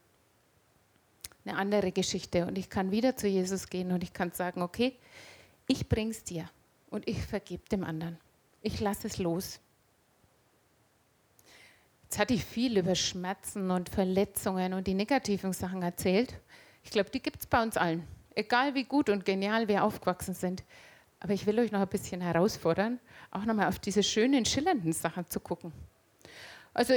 eine 1.46 1.58
andere 1.58 1.92
Geschichte 1.92 2.46
und 2.46 2.58
ich 2.58 2.70
kann 2.70 2.92
wieder 2.92 3.16
zu 3.16 3.28
Jesus 3.28 3.70
gehen 3.70 3.92
und 3.92 4.04
ich 4.04 4.14
kann 4.14 4.32
sagen, 4.32 4.62
okay, 4.62 4.96
ich 5.68 5.90
bring's 5.90 6.24
dir 6.24 6.50
und 6.90 7.08
ich 7.08 7.22
vergebe 7.26 7.64
dem 7.70 7.84
anderen. 7.84 8.18
Ich 8.62 8.80
lasse 8.80 9.08
es 9.08 9.18
los. 9.18 9.60
Jetzt 12.14 12.20
hatte 12.20 12.36
ich 12.36 12.46
viel 12.46 12.78
über 12.78 12.94
Schmerzen 12.94 13.72
und 13.72 13.90
Verletzungen 13.90 14.76
und 14.76 14.86
die 14.86 14.94
negativen 14.94 15.52
Sachen 15.52 15.82
erzählt. 15.82 16.36
Ich 16.84 16.92
glaube, 16.92 17.10
die 17.10 17.20
gibt 17.20 17.40
es 17.40 17.48
bei 17.48 17.60
uns 17.64 17.76
allen. 17.76 18.08
Egal 18.36 18.76
wie 18.76 18.84
gut 18.84 19.10
und 19.10 19.26
genial 19.26 19.68
wir 19.68 19.84
aufgewachsen 19.84 20.36
sind. 20.36 20.64
Aber 21.20 21.34
ich 21.34 21.48
will 21.48 21.60
euch 21.60 21.72
noch 21.72 21.80
ein 21.80 21.88
bisschen 21.88 22.22
herausfordern, 22.22 23.00
auch 23.32 23.46
nochmal 23.46 23.68
auf 23.68 23.80
diese 23.80 24.04
schönen, 24.04 24.46
schillernden 24.46 24.94
Sachen 24.94 25.28
zu 25.28 25.40
gucken. 25.40 25.72
Also 26.76 26.94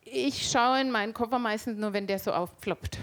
ich 0.00 0.50
schaue 0.50 0.80
in 0.80 0.90
meinen 0.90 1.12
Koffer 1.12 1.38
meistens 1.38 1.78
nur, 1.78 1.92
wenn 1.92 2.06
der 2.06 2.18
so 2.18 2.32
aufploppt. 2.32 3.00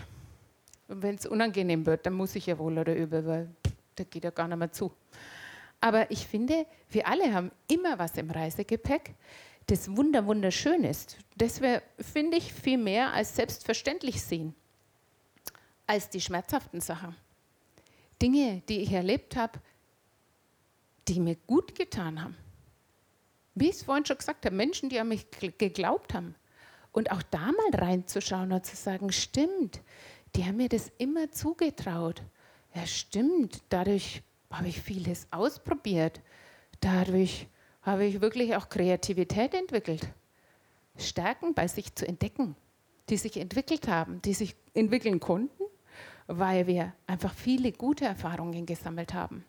Und 0.88 1.04
wenn 1.04 1.13
es 1.13 1.28
unangenehm 1.28 1.86
wird, 1.86 2.08
dann 2.08 2.13
muss 2.13 2.36
ich 2.36 2.47
ja 2.47 2.58
wohl 2.58 2.76
oder 2.76 2.95
übel, 2.95 3.24
weil 3.28 3.50
da 3.97 4.04
geht 4.04 4.24
ja 4.24 4.32
gar 4.32 4.47
nicht 4.47 4.58
mehr 4.58 4.71
zu. 4.71 4.91
Aber 5.80 6.10
ich 6.10 6.26
finde, 6.26 6.65
wir 6.89 7.08
alle 7.08 7.32
haben 7.32 7.52
immer 7.67 8.00
was 8.00 8.17
im 8.17 8.32
Reisegepäck, 8.32 9.13
das 9.72 9.96
wunder 9.96 10.26
wunderschön 10.26 10.84
ist. 10.84 11.18
Das 11.38 11.62
wir, 11.62 11.82
finde 11.98 12.36
ich, 12.36 12.52
viel 12.52 12.78
mehr 12.78 13.14
als 13.14 13.38
selbstverständlich 13.38 14.22
sehen, 14.22 14.54
als 15.88 16.10
die 16.10 16.20
schmerzhaften 16.20 16.82
Sachen. 16.82 17.16
Dinge, 18.22 18.62
die 18.68 18.82
ich 18.82 18.92
erlebt 18.92 19.38
habe, 19.38 19.60
die 21.08 21.22
mir 21.22 21.38
gut 21.48 21.74
getan 21.74 22.22
haben. 22.22 22.36
Wie 23.56 23.70
ich 23.70 23.78
es 23.78 23.84
vorhin 23.84 24.06
schon 24.06 24.18
gesagt 24.18 24.46
habe, 24.46 24.56
Menschen, 24.56 24.90
die 24.90 25.00
an 25.00 25.08
mich 25.08 25.26
geglaubt 25.58 26.14
haben. 26.14 26.36
Und 26.92 27.10
auch 27.12 27.24
da 27.24 27.54
mal 27.54 27.72
reinzuschauen 27.74 28.52
und 28.52 28.66
zu 28.66 28.76
sagen, 28.76 29.14
stimmt, 29.14 29.80
die 30.36 30.44
haben 30.44 30.58
mir 30.58 30.68
das 30.68 30.92
immer 30.98 31.32
zugetraut. 31.32 32.22
Ja, 32.76 32.86
stimmt, 32.86 33.64
dadurch 33.70 34.22
habe 34.52 34.68
ich 34.68 34.82
vieles 34.82 35.28
ausprobiert. 35.32 36.20
Dadurch 36.82 37.48
habe 37.82 38.06
ich 38.06 38.22
wirklich 38.22 38.56
auch 38.56 38.70
Kreativität 38.70 39.54
entwickelt. 39.54 40.08
Stärken 40.98 41.54
bei 41.54 41.67
sich 41.67 41.96
zu 41.96 42.08
entdecken, 42.08 42.56
die 43.10 43.17
sich 43.17 43.38
entwickelt 43.38 43.88
haben, 43.88 44.22
die 44.22 44.34
sich 44.34 44.56
entwickeln 44.74 45.20
konnten, 45.20 45.63
weil 46.28 46.67
wir 46.67 46.94
einfach 47.08 47.34
viele 47.34 47.72
gute 47.72 48.06
Erfahrungen 48.06 48.65
gesammelt 48.65 49.13
haben. 49.13 49.44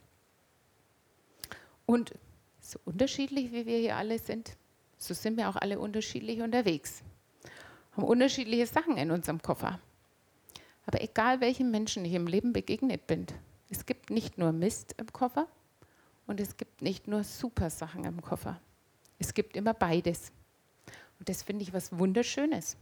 Und 1.84 2.14
so 2.60 2.78
unterschiedlich 2.84 3.52
wie 3.52 3.66
wir 3.66 3.78
hier 3.78 3.96
alle 3.96 4.18
sind, 4.18 4.56
so 4.96 5.14
sind 5.14 5.36
wir 5.36 5.48
auch 5.48 5.56
alle 5.56 5.78
unterschiedlich 5.78 6.40
unterwegs. 6.40 7.02
Haben 7.92 8.04
unterschiedliche 8.04 8.66
Sachen 8.66 8.96
in 8.96 9.10
unserem 9.10 9.42
Koffer. 9.42 9.80
Aber 10.86 11.02
egal 11.02 11.40
welchen 11.40 11.70
Menschen 11.70 12.04
ich 12.04 12.14
im 12.14 12.26
Leben 12.26 12.52
begegnet 12.52 13.06
bin, 13.06 13.26
es 13.68 13.84
gibt 13.84 14.10
nicht 14.10 14.38
nur 14.38 14.52
Mist 14.52 14.94
im 14.98 15.12
Koffer 15.12 15.48
und 16.32 16.40
es 16.40 16.56
gibt 16.56 16.80
nicht 16.80 17.08
nur 17.08 17.24
super 17.24 17.68
Sachen 17.68 18.04
im 18.04 18.22
Koffer. 18.22 18.58
Es 19.18 19.34
gibt 19.34 19.54
immer 19.54 19.74
beides. 19.74 20.32
Und 21.18 21.28
das 21.28 21.42
finde 21.42 21.62
ich 21.62 21.74
was 21.74 21.98
Wunderschönes. 21.98 22.78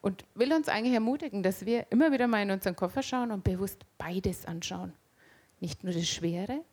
Und 0.00 0.24
will 0.34 0.54
uns 0.54 0.68
eigentlich 0.68 0.94
ermutigen, 0.94 1.42
dass 1.42 1.66
wir 1.66 1.86
immer 1.90 2.12
wieder 2.12 2.26
mal 2.26 2.40
in 2.40 2.50
unseren 2.50 2.76
Koffer 2.76 3.02
schauen 3.02 3.30
und 3.30 3.44
bewusst 3.44 3.84
beides 3.98 4.46
anschauen. 4.46 4.94
Nicht 5.60 5.84
nur 5.84 5.92
das 5.92 6.08
Schwere, 6.08 6.64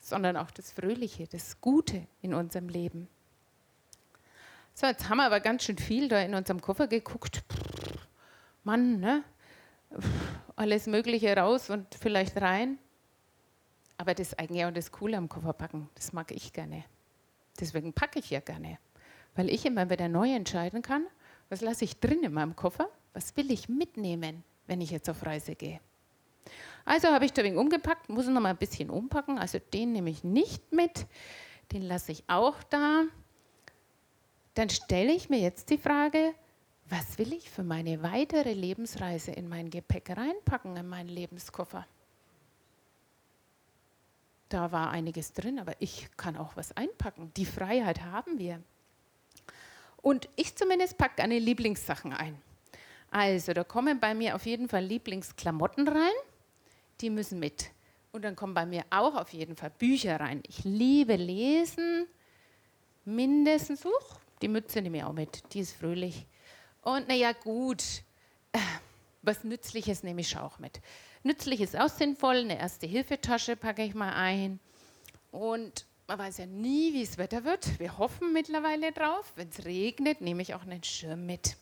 sondern 0.00 0.36
auch 0.36 0.50
das 0.50 0.72
Fröhliche, 0.72 1.28
das 1.28 1.60
Gute 1.60 2.08
in 2.22 2.34
unserem 2.34 2.68
Leben. 2.68 3.06
So, 4.74 4.88
jetzt 4.88 5.08
haben 5.08 5.18
wir 5.18 5.26
aber 5.26 5.38
ganz 5.38 5.62
schön 5.62 5.78
viel 5.78 6.08
da 6.08 6.20
in 6.22 6.34
unserem 6.34 6.60
Koffer 6.60 6.88
geguckt. 6.88 7.44
Mann, 8.64 8.98
ne? 8.98 9.22
alles 10.56 10.88
Mögliche 10.88 11.36
raus 11.36 11.70
und 11.70 11.94
vielleicht 11.94 12.40
rein. 12.40 12.78
Aber 14.02 14.14
das 14.14 14.34
eigentlich 14.34 14.64
auch 14.64 14.72
das 14.72 14.90
Coole 14.90 15.16
am 15.16 15.28
Koffer 15.28 15.52
packen, 15.52 15.88
das 15.94 16.12
mag 16.12 16.32
ich 16.32 16.52
gerne. 16.52 16.82
Deswegen 17.60 17.92
packe 17.92 18.18
ich 18.18 18.30
ja 18.30 18.40
gerne. 18.40 18.78
Weil 19.36 19.48
ich 19.48 19.64
immer 19.64 19.88
wieder 19.90 20.08
neu 20.08 20.34
entscheiden 20.34 20.82
kann, 20.82 21.06
was 21.50 21.60
lasse 21.60 21.84
ich 21.84 22.00
drin 22.00 22.24
in 22.24 22.32
meinem 22.32 22.56
Koffer, 22.56 22.88
was 23.12 23.36
will 23.36 23.52
ich 23.52 23.68
mitnehmen, 23.68 24.42
wenn 24.66 24.80
ich 24.80 24.90
jetzt 24.90 25.08
auf 25.08 25.24
Reise 25.24 25.54
gehe. 25.54 25.78
Also 26.84 27.10
habe 27.10 27.26
ich 27.26 27.32
da 27.32 27.44
wegen 27.44 27.56
umgepackt, 27.56 28.08
muss 28.08 28.26
noch 28.26 28.40
mal 28.40 28.48
ein 28.48 28.56
bisschen 28.56 28.90
umpacken. 28.90 29.38
Also 29.38 29.60
den 29.72 29.92
nehme 29.92 30.10
ich 30.10 30.24
nicht 30.24 30.72
mit, 30.72 31.06
den 31.70 31.82
lasse 31.82 32.10
ich 32.10 32.24
auch 32.26 32.60
da. 32.64 33.04
Dann 34.54 34.68
stelle 34.68 35.12
ich 35.12 35.30
mir 35.30 35.38
jetzt 35.38 35.70
die 35.70 35.78
Frage, 35.78 36.34
was 36.88 37.18
will 37.18 37.32
ich 37.32 37.48
für 37.48 37.62
meine 37.62 38.02
weitere 38.02 38.52
Lebensreise 38.52 39.30
in 39.30 39.48
mein 39.48 39.70
Gepäck 39.70 40.10
reinpacken, 40.10 40.76
in 40.76 40.88
meinen 40.88 41.08
Lebenskoffer? 41.08 41.86
Da 44.52 44.70
war 44.70 44.90
einiges 44.90 45.32
drin, 45.32 45.58
aber 45.58 45.72
ich 45.78 46.08
kann 46.18 46.36
auch 46.36 46.56
was 46.56 46.76
einpacken. 46.76 47.32
Die 47.38 47.46
Freiheit 47.46 48.02
haben 48.02 48.38
wir. 48.38 48.62
Und 50.02 50.28
ich 50.36 50.54
zumindest 50.56 50.98
packe 50.98 51.22
meine 51.22 51.38
Lieblingssachen 51.38 52.12
ein. 52.12 52.36
Also, 53.10 53.54
da 53.54 53.64
kommen 53.64 53.98
bei 53.98 54.12
mir 54.12 54.34
auf 54.34 54.44
jeden 54.44 54.68
Fall 54.68 54.84
Lieblingsklamotten 54.84 55.88
rein. 55.88 56.12
Die 57.00 57.08
müssen 57.08 57.38
mit. 57.38 57.70
Und 58.10 58.26
dann 58.26 58.36
kommen 58.36 58.52
bei 58.52 58.66
mir 58.66 58.84
auch 58.90 59.14
auf 59.14 59.32
jeden 59.32 59.56
Fall 59.56 59.70
Bücher 59.70 60.20
rein. 60.20 60.42
Ich 60.46 60.64
liebe 60.64 61.16
Lesen. 61.16 62.06
Mindestens, 63.06 63.86
uch, 63.86 64.18
die 64.42 64.48
Mütze 64.48 64.82
nehme 64.82 64.98
ich 64.98 65.04
auch 65.04 65.14
mit. 65.14 65.54
Die 65.54 65.60
ist 65.60 65.72
fröhlich. 65.72 66.26
Und 66.82 67.08
naja, 67.08 67.32
gut. 67.32 67.82
Was 69.22 69.44
Nützliches 69.44 70.02
nehme 70.02 70.20
ich 70.20 70.36
auch 70.36 70.58
mit. 70.58 70.82
Nützlich 71.22 71.60
ist 71.60 71.76
auch 71.76 71.88
sinnvoll. 71.88 72.36
Eine 72.36 72.58
Erste-Hilfetasche 72.58 73.56
packe 73.56 73.84
ich 73.84 73.94
mal 73.94 74.12
ein. 74.12 74.58
Und 75.30 75.86
man 76.08 76.18
weiß 76.18 76.38
ja 76.38 76.46
nie, 76.46 76.92
wie 76.92 77.02
es 77.02 77.18
Wetter 77.18 77.44
wird. 77.44 77.78
Wir 77.78 77.96
hoffen 77.98 78.32
mittlerweile 78.32 78.92
drauf. 78.92 79.32
Wenn 79.36 79.48
es 79.48 79.64
regnet, 79.64 80.20
nehme 80.20 80.42
ich 80.42 80.54
auch 80.54 80.62
einen 80.62 80.82
Schirm 80.82 81.26
mit. 81.26 81.56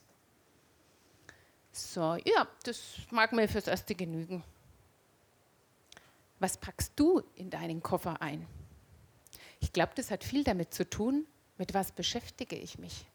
So, 1.72 2.16
ja, 2.24 2.48
das 2.64 2.80
mag 3.10 3.32
mir 3.32 3.48
fürs 3.48 3.68
Erste 3.68 3.94
genügen. 3.94 4.42
Was 6.38 6.56
packst 6.56 6.92
du 6.96 7.22
in 7.36 7.50
deinen 7.50 7.82
Koffer 7.82 8.20
ein? 8.22 8.46
Ich 9.60 9.72
glaube, 9.72 9.92
das 9.94 10.10
hat 10.10 10.24
viel 10.24 10.42
damit 10.42 10.72
zu 10.72 10.88
tun, 10.88 11.26
mit 11.58 11.74
was 11.74 11.92
beschäftige 11.92 12.56
ich 12.56 12.78
mich. 12.78 13.06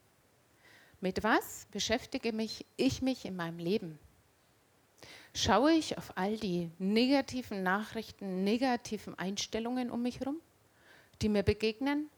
Mit 1.01 1.23
was 1.23 1.67
beschäftige 1.71 2.31
mich 2.31 2.65
ich 2.77 3.01
mich 3.01 3.25
in 3.25 3.35
meinem 3.35 3.57
Leben? 3.57 3.99
Schaue 5.37 5.73
ich 5.73 5.97
auf 5.97 6.13
all 6.15 6.37
die 6.37 6.71
negativen 6.79 7.61
Nachrichten, 7.61 8.45
negativen 8.45 9.19
Einstellungen 9.19 9.91
um 9.91 10.01
mich 10.01 10.21
herum, 10.21 10.37
die 11.21 11.27
mir 11.27 11.43
begegnen? 11.43 12.09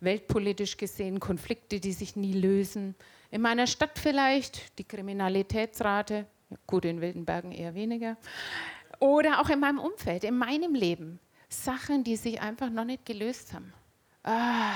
Weltpolitisch 0.00 0.76
gesehen 0.76 1.18
Konflikte, 1.18 1.80
die 1.80 1.92
sich 1.92 2.16
nie 2.16 2.34
lösen. 2.34 2.94
In 3.30 3.40
meiner 3.40 3.66
Stadt 3.66 3.98
vielleicht 3.98 4.78
die 4.78 4.84
Kriminalitätsrate, 4.84 6.26
gut 6.66 6.84
in 6.84 7.00
Wildenbergen 7.00 7.52
eher 7.52 7.74
weniger. 7.74 8.18
Oder 8.98 9.40
auch 9.40 9.48
in 9.48 9.60
meinem 9.60 9.78
Umfeld, 9.78 10.22
in 10.22 10.36
meinem 10.36 10.74
Leben. 10.74 11.20
Sachen, 11.48 12.04
die 12.04 12.16
sich 12.16 12.42
einfach 12.42 12.68
noch 12.68 12.84
nicht 12.84 13.06
gelöst 13.06 13.54
haben. 13.54 13.72
Ah, 14.24 14.74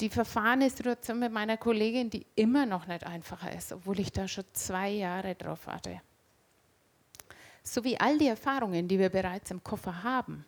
die 0.00 0.10
verfahrene 0.10 0.68
Situation 0.68 1.18
mit 1.18 1.32
meiner 1.32 1.56
Kollegin, 1.56 2.10
die 2.10 2.26
immer 2.34 2.66
noch 2.66 2.86
nicht 2.86 3.04
einfacher 3.04 3.52
ist, 3.52 3.72
obwohl 3.72 3.98
ich 4.00 4.12
da 4.12 4.28
schon 4.28 4.44
zwei 4.52 4.90
Jahre 4.90 5.34
drauf 5.34 5.66
warte. 5.66 6.00
So 7.62 7.82
wie 7.82 7.98
all 7.98 8.18
die 8.18 8.28
Erfahrungen, 8.28 8.86
die 8.88 8.98
wir 8.98 9.08
bereits 9.08 9.50
im 9.50 9.62
Koffer 9.64 10.02
haben, 10.02 10.44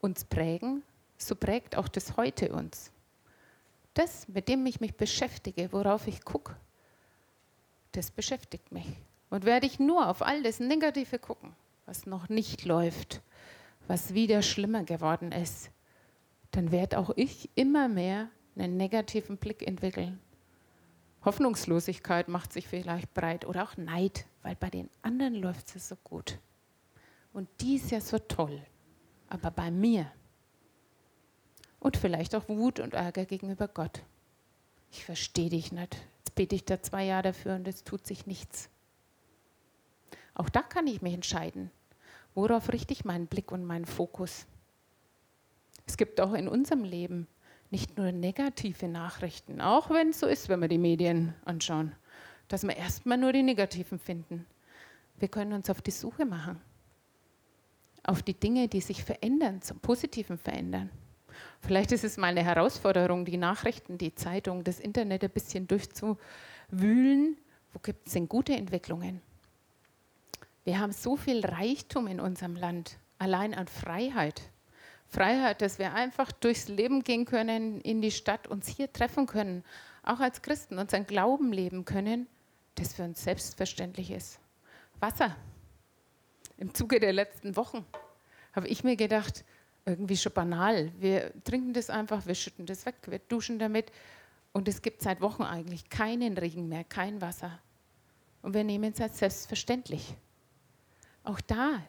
uns 0.00 0.24
prägen, 0.24 0.82
so 1.16 1.34
prägt 1.34 1.76
auch 1.76 1.88
das 1.88 2.16
heute 2.16 2.52
uns. 2.52 2.92
Das, 3.94 4.28
mit 4.28 4.48
dem 4.48 4.64
ich 4.66 4.80
mich 4.80 4.94
beschäftige, 4.94 5.72
worauf 5.72 6.06
ich 6.06 6.24
gucke, 6.24 6.54
das 7.92 8.10
beschäftigt 8.10 8.70
mich. 8.70 8.86
Und 9.30 9.44
werde 9.44 9.66
ich 9.66 9.80
nur 9.80 10.08
auf 10.08 10.22
all 10.22 10.42
das 10.42 10.60
Negative 10.60 11.18
gucken, 11.18 11.54
was 11.86 12.06
noch 12.06 12.28
nicht 12.28 12.64
läuft, 12.64 13.20
was 13.88 14.14
wieder 14.14 14.42
schlimmer 14.42 14.84
geworden 14.84 15.32
ist, 15.32 15.70
dann 16.52 16.70
werde 16.70 16.98
auch 16.98 17.10
ich 17.16 17.50
immer 17.56 17.88
mehr 17.88 18.28
einen 18.60 18.76
negativen 18.76 19.36
Blick 19.36 19.66
entwickeln. 19.66 20.20
Hoffnungslosigkeit 21.24 22.28
macht 22.28 22.52
sich 22.52 22.68
vielleicht 22.68 23.12
breit 23.14 23.44
oder 23.44 23.64
auch 23.64 23.76
Neid, 23.76 24.26
weil 24.42 24.56
bei 24.56 24.70
den 24.70 24.88
anderen 25.02 25.34
läuft 25.34 25.74
es 25.74 25.88
so 25.88 25.96
gut. 26.04 26.38
Und 27.32 27.48
die 27.60 27.76
ist 27.76 27.90
ja 27.90 28.00
so 28.00 28.18
toll. 28.18 28.62
Aber 29.28 29.50
bei 29.50 29.70
mir. 29.70 30.10
Und 31.80 31.96
vielleicht 31.96 32.34
auch 32.34 32.48
Wut 32.48 32.80
und 32.80 32.94
Ärger 32.94 33.24
gegenüber 33.24 33.68
Gott. 33.68 34.02
Ich 34.90 35.04
verstehe 35.04 35.50
dich 35.50 35.70
nicht. 35.70 35.96
Jetzt 36.18 36.34
bete 36.34 36.54
ich 36.54 36.64
da 36.64 36.82
zwei 36.82 37.04
Jahre 37.04 37.24
dafür 37.24 37.56
und 37.56 37.68
es 37.68 37.84
tut 37.84 38.06
sich 38.06 38.26
nichts. 38.26 38.70
Auch 40.34 40.48
da 40.48 40.62
kann 40.62 40.86
ich 40.86 41.02
mich 41.02 41.14
entscheiden. 41.14 41.70
Worauf 42.34 42.72
richte 42.72 42.92
ich 42.92 43.04
meinen 43.04 43.26
Blick 43.26 43.52
und 43.52 43.64
meinen 43.64 43.84
Fokus? 43.84 44.46
Es 45.86 45.96
gibt 45.96 46.20
auch 46.20 46.32
in 46.32 46.48
unserem 46.48 46.84
Leben 46.84 47.26
nicht 47.70 47.96
nur 47.98 48.12
negative 48.12 48.88
Nachrichten, 48.88 49.60
auch 49.60 49.90
wenn 49.90 50.10
es 50.10 50.20
so 50.20 50.26
ist, 50.26 50.48
wenn 50.48 50.60
wir 50.60 50.68
die 50.68 50.78
Medien 50.78 51.34
anschauen, 51.44 51.92
dass 52.48 52.62
wir 52.62 52.76
erstmal 52.76 53.18
nur 53.18 53.32
die 53.32 53.42
negativen 53.42 53.98
finden. 53.98 54.46
Wir 55.18 55.28
können 55.28 55.52
uns 55.52 55.68
auf 55.68 55.82
die 55.82 55.90
Suche 55.90 56.24
machen, 56.24 56.60
auf 58.04 58.22
die 58.22 58.34
Dinge, 58.34 58.68
die 58.68 58.80
sich 58.80 59.04
verändern, 59.04 59.60
zum 59.62 59.80
Positiven 59.80 60.38
verändern. 60.38 60.90
Vielleicht 61.60 61.92
ist 61.92 62.04
es 62.04 62.16
mal 62.16 62.28
eine 62.28 62.44
Herausforderung, 62.44 63.24
die 63.24 63.36
Nachrichten, 63.36 63.98
die 63.98 64.14
Zeitung, 64.14 64.64
das 64.64 64.80
Internet 64.80 65.24
ein 65.24 65.30
bisschen 65.30 65.66
durchzuwühlen. 65.66 67.36
Wo 67.72 67.78
gibt 67.80 68.06
es 68.06 68.14
denn 68.14 68.28
gute 68.28 68.54
Entwicklungen? 68.54 69.20
Wir 70.64 70.78
haben 70.78 70.92
so 70.92 71.16
viel 71.16 71.44
Reichtum 71.44 72.06
in 72.06 72.20
unserem 72.20 72.54
Land, 72.54 72.98
allein 73.18 73.54
an 73.54 73.68
Freiheit. 73.68 74.50
Freiheit, 75.08 75.62
dass 75.62 75.78
wir 75.78 75.94
einfach 75.94 76.32
durchs 76.32 76.68
Leben 76.68 77.02
gehen 77.02 77.24
können, 77.24 77.80
in 77.80 78.02
die 78.02 78.10
Stadt, 78.10 78.46
uns 78.46 78.68
hier 78.68 78.92
treffen 78.92 79.26
können, 79.26 79.64
auch 80.02 80.20
als 80.20 80.42
Christen 80.42 80.78
unseren 80.78 81.06
Glauben 81.06 81.52
leben 81.52 81.84
können, 81.84 82.26
das 82.74 82.94
für 82.94 83.04
uns 83.04 83.22
selbstverständlich 83.22 84.10
ist. 84.10 84.38
Wasser. 85.00 85.34
Im 86.58 86.74
Zuge 86.74 87.00
der 87.00 87.12
letzten 87.12 87.56
Wochen 87.56 87.86
habe 88.52 88.68
ich 88.68 88.84
mir 88.84 88.96
gedacht, 88.96 89.44
irgendwie 89.86 90.16
schon 90.16 90.32
banal. 90.32 90.92
Wir 90.98 91.32
trinken 91.44 91.72
das 91.72 91.88
einfach, 91.88 92.26
wir 92.26 92.34
schütten 92.34 92.66
das 92.66 92.84
weg, 92.84 92.96
wir 93.06 93.18
duschen 93.18 93.58
damit 93.58 93.90
und 94.52 94.68
es 94.68 94.82
gibt 94.82 95.02
seit 95.02 95.20
Wochen 95.20 95.42
eigentlich 95.42 95.88
keinen 95.88 96.36
Regen 96.36 96.68
mehr, 96.68 96.84
kein 96.84 97.20
Wasser. 97.20 97.58
Und 98.42 98.54
wir 98.54 98.64
nehmen 98.64 98.92
es 98.92 99.00
als 99.00 99.18
selbstverständlich. 99.18 100.14
Auch 101.24 101.40
da 101.40 101.82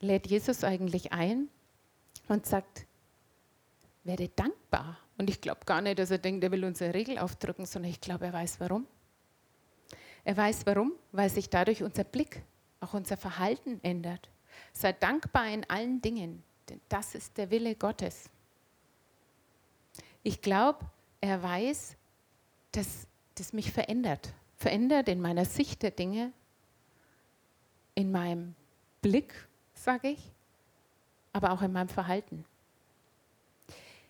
lädt 0.00 0.26
Jesus 0.26 0.64
eigentlich 0.64 1.12
ein, 1.12 1.48
und 2.28 2.46
sagt, 2.46 2.86
werde 4.04 4.28
dankbar. 4.28 4.98
Und 5.16 5.28
ich 5.28 5.40
glaube 5.40 5.64
gar 5.64 5.80
nicht, 5.80 5.98
dass 5.98 6.10
er 6.10 6.18
denkt, 6.18 6.44
er 6.44 6.50
will 6.52 6.64
uns 6.64 6.80
eine 6.80 6.94
Regel 6.94 7.18
aufdrücken, 7.18 7.66
sondern 7.66 7.90
ich 7.90 8.00
glaube, 8.00 8.26
er 8.26 8.32
weiß 8.32 8.60
warum. 8.60 8.86
Er 10.24 10.36
weiß 10.36 10.66
warum, 10.66 10.92
weil 11.12 11.30
sich 11.30 11.50
dadurch 11.50 11.82
unser 11.82 12.04
Blick, 12.04 12.42
auch 12.80 12.94
unser 12.94 13.16
Verhalten 13.16 13.80
ändert. 13.82 14.28
Sei 14.72 14.92
dankbar 14.92 15.48
in 15.48 15.68
allen 15.68 16.00
Dingen, 16.00 16.42
denn 16.68 16.80
das 16.88 17.14
ist 17.14 17.36
der 17.38 17.50
Wille 17.50 17.74
Gottes. 17.74 18.30
Ich 20.22 20.42
glaube, 20.42 20.84
er 21.20 21.42
weiß, 21.42 21.96
dass 22.72 23.06
das 23.34 23.52
mich 23.52 23.72
verändert. 23.72 24.32
Verändert 24.56 25.08
in 25.08 25.20
meiner 25.20 25.44
Sicht 25.44 25.82
der 25.82 25.92
Dinge, 25.92 26.32
in 27.94 28.12
meinem 28.12 28.54
Blick, 29.00 29.32
sage 29.74 30.08
ich, 30.08 30.32
aber 31.38 31.52
auch 31.52 31.62
in 31.62 31.72
meinem 31.72 31.88
Verhalten. 31.88 32.44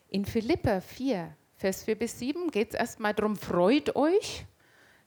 In 0.08 0.24
Philippa 0.24 0.80
4, 0.80 1.36
Vers 1.58 1.84
4 1.84 1.98
bis 1.98 2.18
7 2.18 2.50
geht 2.50 2.70
es 2.70 2.80
erstmal 2.80 3.12
darum, 3.12 3.36
freut 3.36 3.94
euch. 3.94 4.46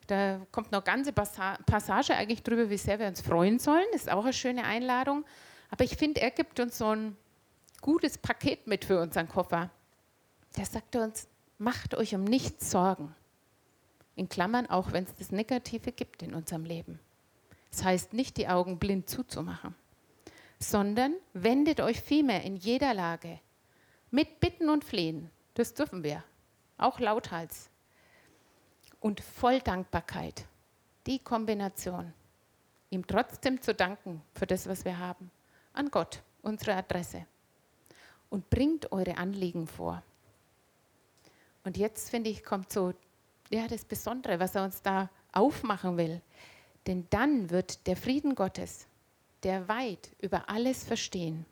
Da 0.06 0.40
kommt 0.52 0.72
noch 0.72 0.86
eine 0.86 1.04
ganze 1.04 1.14
Passage 1.14 2.16
eigentlich 2.16 2.44
drüber, 2.44 2.70
wie 2.70 2.78
sehr 2.78 3.00
wir 3.00 3.08
uns 3.08 3.22
freuen 3.22 3.58
sollen. 3.58 3.88
Ist 3.94 4.12
auch 4.12 4.24
eine 4.24 4.34
schöne 4.34 4.66
Einladung. 4.66 5.26
Aber 5.72 5.84
ich 5.84 5.98
finde, 5.98 6.22
er 6.22 6.30
gibt 6.30 6.60
uns 6.60 6.78
so 6.78 6.94
ein 6.94 7.18
gutes 7.82 8.20
Paket 8.20 8.68
mit 8.68 8.86
für 8.86 9.02
unseren 9.02 9.28
Koffer. 9.28 9.72
Da 10.54 10.64
sagt 10.64 10.96
uns, 10.96 11.28
macht 11.58 11.96
euch 11.96 12.14
um 12.14 12.24
nichts 12.24 12.70
Sorgen. 12.70 13.16
In 14.16 14.30
Klammern, 14.30 14.70
auch 14.70 14.92
wenn 14.92 15.06
es 15.06 15.16
das 15.18 15.32
Negative 15.32 15.92
gibt 15.92 16.22
in 16.22 16.36
unserem 16.36 16.66
Leben. 16.66 17.00
Das 17.72 17.84
heißt 17.84 18.14
nicht, 18.14 18.38
die 18.38 18.48
Augen 18.48 18.78
blind 18.78 19.10
zuzumachen 19.10 19.74
sondern 20.64 21.16
wendet 21.34 21.82
euch 21.82 22.00
vielmehr 22.00 22.44
in 22.44 22.56
jeder 22.56 22.94
Lage 22.94 23.40
mit 24.12 24.40
Bitten 24.40 24.70
und 24.70 24.84
Flehen. 24.84 25.30
Das 25.54 25.74
dürfen 25.74 26.04
wir, 26.04 26.24
auch 26.78 27.00
lauthals. 27.00 27.70
Und 29.00 29.20
voll 29.22 29.60
Dankbarkeit. 29.60 30.46
Die 31.08 31.20
Kombination. 31.20 32.14
Ihm 32.92 33.08
trotzdem 33.08 33.62
zu 33.62 33.74
danken 33.74 34.22
für 34.36 34.46
das, 34.46 34.68
was 34.68 34.86
wir 34.86 35.00
haben. 35.00 35.32
An 35.74 35.90
Gott, 35.90 36.22
unsere 36.44 36.76
Adresse. 36.76 37.26
Und 38.30 38.50
bringt 38.50 38.92
eure 38.92 39.18
Anliegen 39.18 39.66
vor. 39.66 40.04
Und 41.64 41.78
jetzt, 41.78 42.10
finde 42.10 42.30
ich, 42.30 42.44
kommt 42.44 42.72
so 42.72 42.94
ja, 43.50 43.68
das 43.68 43.84
Besondere, 43.84 44.40
was 44.40 44.56
er 44.56 44.64
uns 44.64 44.82
da 44.82 45.10
aufmachen 45.32 45.98
will. 45.98 46.22
Denn 46.86 47.08
dann 47.10 47.50
wird 47.50 47.88
der 47.88 47.96
Frieden 47.96 48.36
Gottes, 48.36 48.88
der 49.44 49.68
weit 49.68 50.12
über 50.20 50.50
alles 50.50 50.84
Verstehen, 50.84 51.46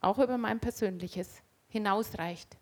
auch 0.00 0.18
über 0.18 0.38
mein 0.38 0.60
persönliches, 0.60 1.42
hinausreicht. 1.68 2.56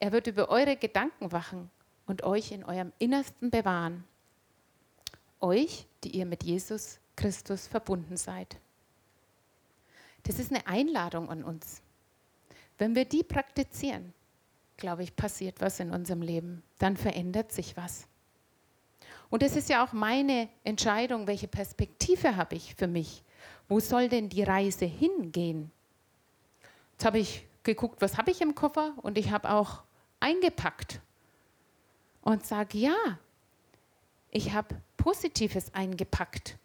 Er 0.00 0.12
wird 0.12 0.26
über 0.26 0.48
eure 0.48 0.76
Gedanken 0.76 1.32
wachen 1.32 1.70
und 2.06 2.22
euch 2.22 2.52
in 2.52 2.64
eurem 2.64 2.92
Innersten 2.98 3.50
bewahren. 3.50 4.04
Euch, 5.40 5.86
die 6.04 6.16
ihr 6.16 6.26
mit 6.26 6.44
Jesus 6.44 7.00
Christus 7.16 7.66
verbunden 7.66 8.16
seid. 8.16 8.56
Das 10.24 10.38
ist 10.38 10.52
eine 10.52 10.66
Einladung 10.66 11.30
an 11.30 11.44
uns. 11.44 11.82
Wenn 12.78 12.94
wir 12.94 13.04
die 13.04 13.22
praktizieren, 13.22 14.12
glaube 14.78 15.02
ich, 15.02 15.14
passiert 15.14 15.60
was 15.60 15.78
in 15.80 15.90
unserem 15.90 16.22
Leben. 16.22 16.62
Dann 16.78 16.96
verändert 16.96 17.52
sich 17.52 17.76
was. 17.76 18.06
Und 19.28 19.42
es 19.42 19.56
ist 19.56 19.68
ja 19.68 19.84
auch 19.84 19.92
meine 19.92 20.48
Entscheidung, 20.64 21.26
welche 21.26 21.48
Perspektive 21.48 22.36
habe 22.36 22.56
ich 22.56 22.74
für 22.74 22.86
mich. 22.86 23.22
Wo 23.68 23.80
soll 23.80 24.08
denn 24.08 24.28
die 24.28 24.42
Reise 24.42 24.84
hingehen? 24.84 25.70
Jetzt 26.92 27.04
habe 27.04 27.18
ich 27.18 27.46
geguckt, 27.62 28.00
was 28.00 28.16
habe 28.16 28.30
ich 28.30 28.40
im 28.40 28.54
Koffer 28.54 28.94
und 29.02 29.18
ich 29.18 29.30
habe 29.30 29.50
auch 29.50 29.82
eingepackt 30.20 31.00
und 32.22 32.44
sage, 32.44 32.78
ja, 32.78 33.18
ich 34.30 34.52
habe 34.52 34.80
Positives 34.96 35.72
eingepackt. 35.74 36.56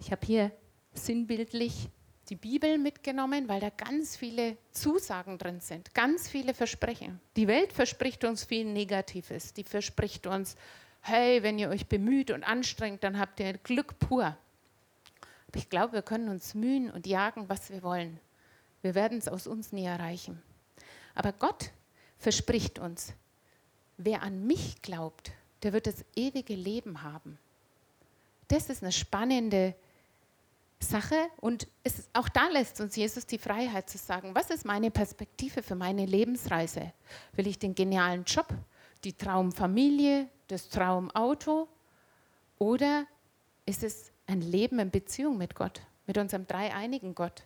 Ich 0.00 0.10
habe 0.10 0.24
hier 0.26 0.52
sinnbildlich 0.94 1.88
die 2.28 2.36
Bibel 2.36 2.78
mitgenommen, 2.78 3.48
weil 3.48 3.60
da 3.60 3.70
ganz 3.70 4.16
viele 4.16 4.56
Zusagen 4.70 5.38
drin 5.38 5.60
sind, 5.60 5.94
ganz 5.94 6.28
viele 6.28 6.54
Versprechen. 6.54 7.20
Die 7.36 7.48
Welt 7.48 7.72
verspricht 7.72 8.24
uns 8.24 8.44
viel 8.44 8.64
Negatives. 8.66 9.54
Die 9.54 9.64
verspricht 9.64 10.26
uns, 10.26 10.56
hey, 11.00 11.42
wenn 11.42 11.58
ihr 11.58 11.70
euch 11.70 11.86
bemüht 11.86 12.30
und 12.30 12.44
anstrengt, 12.44 13.02
dann 13.04 13.18
habt 13.18 13.40
ihr 13.40 13.54
Glück 13.54 13.98
pur. 13.98 14.36
Aber 15.48 15.58
ich 15.58 15.68
glaube, 15.68 15.94
wir 15.94 16.02
können 16.02 16.28
uns 16.28 16.54
mühen 16.54 16.90
und 16.90 17.06
jagen, 17.06 17.48
was 17.48 17.70
wir 17.70 17.82
wollen. 17.82 18.20
Wir 18.82 18.94
werden 18.94 19.18
es 19.18 19.28
aus 19.28 19.46
uns 19.46 19.72
nie 19.72 19.84
erreichen. 19.84 20.42
Aber 21.14 21.32
Gott 21.32 21.70
verspricht 22.18 22.78
uns, 22.78 23.12
wer 23.96 24.22
an 24.22 24.46
mich 24.46 24.82
glaubt, 24.82 25.32
der 25.62 25.72
wird 25.72 25.86
das 25.86 26.04
ewige 26.14 26.54
Leben 26.54 27.02
haben. 27.02 27.38
Das 28.48 28.70
ist 28.70 28.82
eine 28.82 28.92
spannende 28.92 29.74
Sache 30.80 31.16
und 31.40 31.66
es, 31.82 32.08
auch 32.12 32.28
da 32.28 32.48
lässt 32.48 32.80
uns 32.80 32.94
Jesus 32.94 33.26
die 33.26 33.38
Freiheit 33.38 33.90
zu 33.90 33.98
sagen, 33.98 34.34
was 34.34 34.50
ist 34.50 34.64
meine 34.64 34.90
Perspektive 34.90 35.62
für 35.62 35.74
meine 35.74 36.06
Lebensreise? 36.06 36.92
Will 37.32 37.48
ich 37.48 37.58
den 37.58 37.74
genialen 37.74 38.24
Job, 38.24 38.46
die 39.02 39.12
Traumfamilie, 39.12 40.28
das 40.46 40.68
Traumauto 40.68 41.68
oder 42.58 43.06
ist 43.66 43.82
es 43.82 44.12
ein 44.28 44.40
Leben 44.40 44.78
in 44.78 44.90
Beziehung 44.90 45.36
mit 45.38 45.54
Gott, 45.54 45.80
mit 46.06 46.18
unserem 46.18 46.46
dreieinigen 46.46 47.14
Gott? 47.14 47.42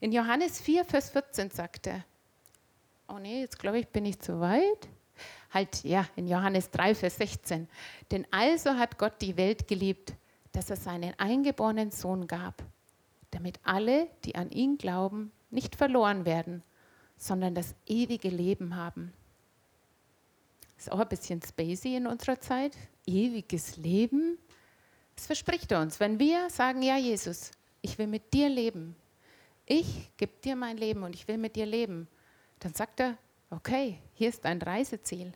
In 0.00 0.12
Johannes 0.12 0.60
4, 0.60 0.84
Vers 0.84 1.10
14 1.10 1.50
sagt 1.50 1.86
er, 1.86 2.04
oh 3.08 3.18
nee, 3.18 3.40
jetzt 3.40 3.58
glaube 3.58 3.78
ich, 3.78 3.88
bin 3.88 4.06
ich 4.06 4.18
zu 4.18 4.40
weit. 4.40 4.88
Halt, 5.52 5.84
ja, 5.84 6.06
in 6.16 6.26
Johannes 6.26 6.70
3, 6.70 6.94
Vers 6.94 7.16
16. 7.16 7.68
Denn 8.10 8.26
also 8.30 8.70
hat 8.70 8.98
Gott 8.98 9.20
die 9.20 9.36
Welt 9.36 9.68
geliebt, 9.68 10.14
dass 10.52 10.70
er 10.70 10.76
seinen 10.76 11.12
eingeborenen 11.18 11.90
Sohn 11.90 12.26
gab, 12.26 12.62
damit 13.30 13.60
alle, 13.62 14.08
die 14.24 14.36
an 14.36 14.50
ihn 14.50 14.78
glauben, 14.78 15.32
nicht 15.50 15.76
verloren 15.76 16.24
werden, 16.24 16.62
sondern 17.18 17.54
das 17.54 17.74
ewige 17.86 18.30
Leben 18.30 18.76
haben. 18.76 19.12
Ist 20.78 20.90
auch 20.90 21.00
ein 21.00 21.08
bisschen 21.08 21.42
spacey 21.42 21.96
in 21.96 22.06
unserer 22.06 22.40
Zeit. 22.40 22.74
Ewiges 23.06 23.76
Leben. 23.76 24.38
Das 25.20 25.26
verspricht 25.26 25.70
er 25.70 25.82
uns. 25.82 26.00
Wenn 26.00 26.18
wir 26.18 26.48
sagen, 26.48 26.80
ja 26.80 26.96
Jesus, 26.96 27.50
ich 27.82 27.98
will 27.98 28.06
mit 28.06 28.32
dir 28.32 28.48
leben, 28.48 28.96
ich 29.66 30.10
gebe 30.16 30.32
dir 30.42 30.56
mein 30.56 30.78
Leben 30.78 31.02
und 31.02 31.14
ich 31.14 31.28
will 31.28 31.36
mit 31.36 31.56
dir 31.56 31.66
leben, 31.66 32.08
dann 32.58 32.72
sagt 32.72 33.00
er, 33.00 33.18
okay, 33.50 33.98
hier 34.14 34.30
ist 34.30 34.46
dein 34.46 34.62
Reiseziel, 34.62 35.34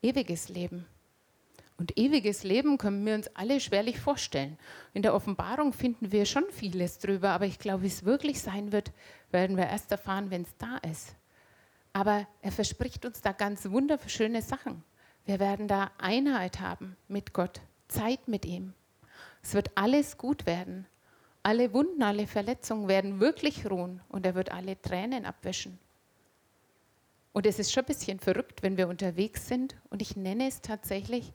ewiges 0.00 0.48
Leben. 0.48 0.86
Und 1.76 1.98
ewiges 1.98 2.42
Leben 2.42 2.78
können 2.78 3.04
wir 3.04 3.14
uns 3.16 3.28
alle 3.36 3.60
schwerlich 3.60 4.00
vorstellen. 4.00 4.56
In 4.94 5.02
der 5.02 5.12
Offenbarung 5.12 5.74
finden 5.74 6.10
wir 6.10 6.24
schon 6.24 6.46
vieles 6.50 6.98
drüber, 6.98 7.28
aber 7.28 7.44
ich 7.44 7.58
glaube, 7.58 7.82
wie 7.82 7.88
es 7.88 8.06
wirklich 8.06 8.40
sein 8.40 8.72
wird, 8.72 8.92
werden 9.30 9.58
wir 9.58 9.66
erst 9.66 9.92
erfahren, 9.92 10.30
wenn 10.30 10.42
es 10.44 10.56
da 10.56 10.78
ist. 10.78 11.16
Aber 11.92 12.26
er 12.40 12.50
verspricht 12.50 13.04
uns 13.04 13.20
da 13.20 13.32
ganz 13.32 13.68
wunderschöne 13.68 14.40
Sachen. 14.40 14.82
Wir 15.26 15.38
werden 15.38 15.68
da 15.68 15.90
Einheit 15.98 16.60
haben 16.60 16.96
mit 17.08 17.34
Gott, 17.34 17.60
Zeit 17.88 18.26
mit 18.26 18.46
ihm. 18.46 18.72
Es 19.48 19.54
wird 19.54 19.70
alles 19.76 20.18
gut 20.18 20.44
werden. 20.44 20.86
Alle 21.42 21.72
Wunden, 21.72 22.02
alle 22.02 22.26
Verletzungen 22.26 22.86
werden 22.86 23.18
wirklich 23.18 23.64
ruhen 23.64 24.02
und 24.10 24.26
er 24.26 24.34
wird 24.34 24.52
alle 24.52 24.78
Tränen 24.82 25.24
abwischen. 25.24 25.78
Und 27.32 27.46
es 27.46 27.58
ist 27.58 27.72
schon 27.72 27.84
ein 27.84 27.86
bisschen 27.86 28.20
verrückt, 28.20 28.62
wenn 28.62 28.76
wir 28.76 28.88
unterwegs 28.88 29.48
sind 29.48 29.74
und 29.88 30.02
ich 30.02 30.16
nenne 30.16 30.48
es 30.48 30.60
tatsächlich 30.60 31.32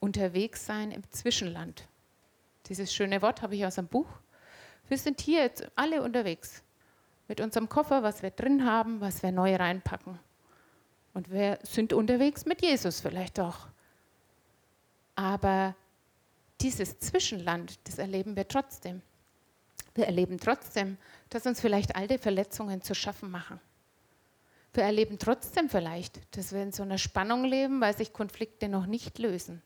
unterwegs 0.00 0.66
sein 0.66 0.90
im 0.90 1.08
Zwischenland. 1.12 1.86
Dieses 2.66 2.92
schöne 2.92 3.22
Wort 3.22 3.42
habe 3.42 3.54
ich 3.54 3.64
aus 3.64 3.78
einem 3.78 3.86
Buch. 3.86 4.08
Wir 4.88 4.98
sind 4.98 5.20
hier 5.20 5.42
jetzt 5.42 5.64
alle 5.76 6.02
unterwegs 6.02 6.64
mit 7.28 7.40
unserem 7.40 7.68
Koffer, 7.68 8.02
was 8.02 8.24
wir 8.24 8.30
drin 8.30 8.64
haben, 8.64 9.00
was 9.00 9.22
wir 9.22 9.30
neu 9.30 9.54
reinpacken. 9.54 10.18
Und 11.14 11.30
wir 11.30 11.60
sind 11.62 11.92
unterwegs 11.92 12.44
mit 12.44 12.60
Jesus 12.60 13.00
vielleicht 13.00 13.38
auch. 13.38 13.68
Aber 15.14 15.76
dieses 16.62 16.98
Zwischenland, 16.98 17.78
das 17.84 17.98
erleben 17.98 18.36
wir 18.36 18.46
trotzdem. 18.46 19.02
Wir 19.94 20.06
erleben 20.06 20.38
trotzdem, 20.38 20.96
dass 21.28 21.46
uns 21.46 21.60
vielleicht 21.60 21.96
alte 21.96 22.18
Verletzungen 22.18 22.80
zu 22.80 22.94
schaffen 22.94 23.30
machen. 23.30 23.60
Wir 24.72 24.84
erleben 24.84 25.18
trotzdem 25.18 25.68
vielleicht, 25.68 26.20
dass 26.36 26.52
wir 26.52 26.62
in 26.62 26.72
so 26.72 26.82
einer 26.82 26.96
Spannung 26.96 27.44
leben, 27.44 27.80
weil 27.80 27.94
sich 27.96 28.12
Konflikte 28.12 28.68
noch 28.68 28.86
nicht 28.86 29.18
lösen. 29.18 29.60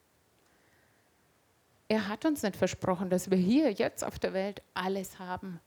Er 1.88 2.08
hat 2.08 2.24
uns 2.24 2.42
nicht 2.42 2.56
versprochen, 2.56 3.10
dass 3.10 3.30
wir 3.30 3.38
hier 3.38 3.70
jetzt 3.70 4.02
auf 4.02 4.18
der 4.18 4.32
Welt 4.32 4.62
alles 4.74 5.20
haben, 5.20 5.60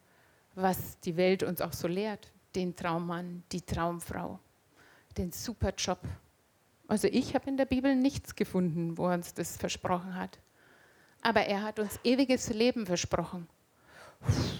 was 0.56 1.00
die 1.00 1.16
Welt 1.16 1.44
uns 1.44 1.62
auch 1.62 1.72
so 1.72 1.88
lehrt. 1.88 2.32
Den 2.56 2.76
Traummann, 2.76 3.44
die 3.52 3.62
Traumfrau, 3.62 4.40
den 5.18 5.32
Superjob. 5.32 6.00
Also 6.88 7.08
ich 7.08 7.36
habe 7.36 7.48
in 7.48 7.56
der 7.56 7.66
Bibel 7.66 7.96
nichts 7.96 8.36
gefunden, 8.36 8.98
wo 8.98 9.08
er 9.08 9.14
uns 9.14 9.34
das 9.34 9.56
versprochen 9.56 10.16
hat. 10.16 10.40
Aber 11.22 11.42
er 11.42 11.64
hat 11.64 11.80
uns 11.80 12.00
ewiges 12.04 12.50
Leben 12.50 12.86
versprochen. 12.86 13.48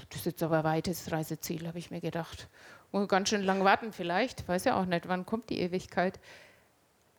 Das 0.10 0.20
ist 0.20 0.26
jetzt 0.26 0.44
aber 0.44 0.60
ein 0.60 0.64
weites 0.64 1.12
Reiseziel, 1.12 1.68
habe 1.68 1.80
ich 1.80 1.92
mir 1.92 2.02
gedacht. 2.02 2.48
Und 2.92 3.08
ganz 3.08 3.30
schön 3.30 3.44
lang 3.44 3.64
warten 3.64 3.94
vielleicht, 3.94 4.48
weiß 4.48 4.66
ja 4.66 4.80
auch 4.80 4.86
nicht, 4.86 5.08
wann 5.08 5.26
kommt 5.26 5.50
die 5.50 5.60
Ewigkeit. 5.60 6.20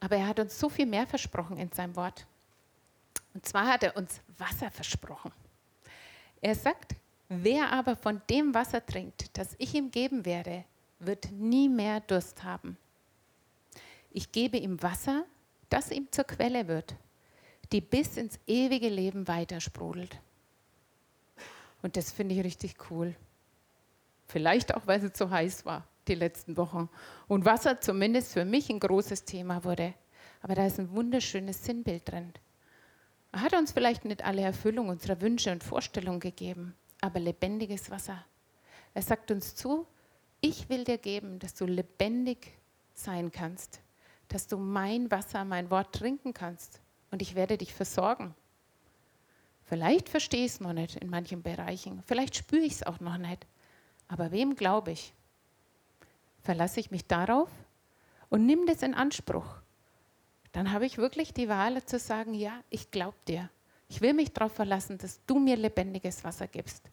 Aber 0.00 0.16
er 0.16 0.26
hat 0.26 0.40
uns 0.40 0.58
so 0.58 0.68
viel 0.68 0.86
mehr 0.86 1.06
versprochen 1.06 1.58
in 1.58 1.70
seinem 1.70 1.96
Wort. 1.96 2.26
Und 3.34 3.46
zwar 3.46 3.66
hat 3.66 3.82
er 3.82 3.96
uns 3.96 4.20
Wasser 4.38 4.70
versprochen. 4.70 5.32
Er 6.40 6.54
sagt, 6.54 6.96
wer 7.28 7.70
aber 7.70 7.96
von 7.96 8.20
dem 8.28 8.54
Wasser 8.54 8.84
trinkt, 8.84 9.36
das 9.38 9.54
ich 9.58 9.74
ihm 9.74 9.90
geben 9.90 10.24
werde, 10.24 10.64
wird 10.98 11.30
nie 11.30 11.68
mehr 11.68 12.00
Durst 12.00 12.42
haben. 12.42 12.76
Ich 14.10 14.32
gebe 14.32 14.56
ihm 14.56 14.82
Wasser, 14.82 15.24
das 15.68 15.90
ihm 15.90 16.08
zur 16.10 16.24
Quelle 16.24 16.66
wird, 16.66 16.96
die 17.72 17.80
bis 17.80 18.16
ins 18.16 18.38
ewige 18.46 18.88
Leben 18.88 19.28
weitersprudelt. 19.28 20.20
Und 21.82 21.96
das 21.96 22.10
finde 22.10 22.34
ich 22.34 22.44
richtig 22.44 22.74
cool. 22.90 23.14
Vielleicht 24.26 24.74
auch, 24.74 24.86
weil 24.86 25.04
es 25.04 25.16
so 25.16 25.30
heiß 25.30 25.64
war 25.64 25.86
die 26.08 26.14
letzten 26.14 26.56
Wochen. 26.56 26.88
Und 27.28 27.44
Wasser 27.44 27.80
zumindest 27.80 28.32
für 28.32 28.44
mich 28.44 28.68
ein 28.70 28.80
großes 28.80 29.24
Thema 29.24 29.64
wurde. 29.64 29.94
Aber 30.42 30.54
da 30.54 30.66
ist 30.66 30.78
ein 30.78 30.90
wunderschönes 30.90 31.64
Sinnbild 31.64 32.10
drin. 32.10 32.32
Er 33.32 33.42
hat 33.42 33.54
uns 33.54 33.72
vielleicht 33.72 34.04
nicht 34.04 34.24
alle 34.24 34.42
Erfüllung 34.42 34.88
unserer 34.88 35.20
Wünsche 35.20 35.52
und 35.52 35.62
Vorstellungen 35.62 36.18
gegeben, 36.18 36.74
aber 37.00 37.20
lebendiges 37.20 37.90
Wasser. 37.90 38.24
Er 38.92 39.02
sagt 39.02 39.30
uns 39.30 39.54
zu, 39.54 39.86
ich 40.40 40.68
will 40.68 40.84
dir 40.84 40.98
geben, 40.98 41.38
dass 41.38 41.54
du 41.54 41.64
lebendig 41.64 42.54
sein 42.94 43.30
kannst, 43.30 43.80
dass 44.28 44.48
du 44.48 44.56
mein 44.56 45.10
Wasser, 45.10 45.44
mein 45.44 45.70
Wort 45.70 45.94
trinken 45.94 46.34
kannst 46.34 46.80
und 47.10 47.22
ich 47.22 47.34
werde 47.34 47.58
dich 47.58 47.74
versorgen. 47.74 48.34
Vielleicht 49.64 50.08
verstehe 50.08 50.44
ich 50.44 50.52
es 50.52 50.60
noch 50.60 50.72
nicht 50.72 50.96
in 50.96 51.10
manchen 51.10 51.42
Bereichen, 51.42 52.02
vielleicht 52.06 52.36
spüre 52.36 52.62
ich 52.62 52.74
es 52.74 52.82
auch 52.82 53.00
noch 53.00 53.18
nicht, 53.18 53.46
aber 54.08 54.32
wem 54.32 54.56
glaube 54.56 54.92
ich? 54.92 55.12
Verlasse 56.42 56.80
ich 56.80 56.90
mich 56.90 57.06
darauf 57.06 57.50
und 58.30 58.46
nimm 58.46 58.66
das 58.66 58.82
in 58.82 58.94
Anspruch 58.94 59.60
dann 60.52 60.72
habe 60.72 60.86
ich 60.86 60.98
wirklich 60.98 61.32
die 61.32 61.48
Wahl 61.48 61.82
zu 61.84 61.98
sagen, 61.98 62.34
ja, 62.34 62.52
ich 62.70 62.90
glaube 62.90 63.16
dir. 63.28 63.48
Ich 63.88 64.00
will 64.00 64.14
mich 64.14 64.32
darauf 64.32 64.52
verlassen, 64.52 64.98
dass 64.98 65.24
du 65.26 65.38
mir 65.38 65.56
lebendiges 65.56 66.24
Wasser 66.24 66.46
gibst. 66.46 66.90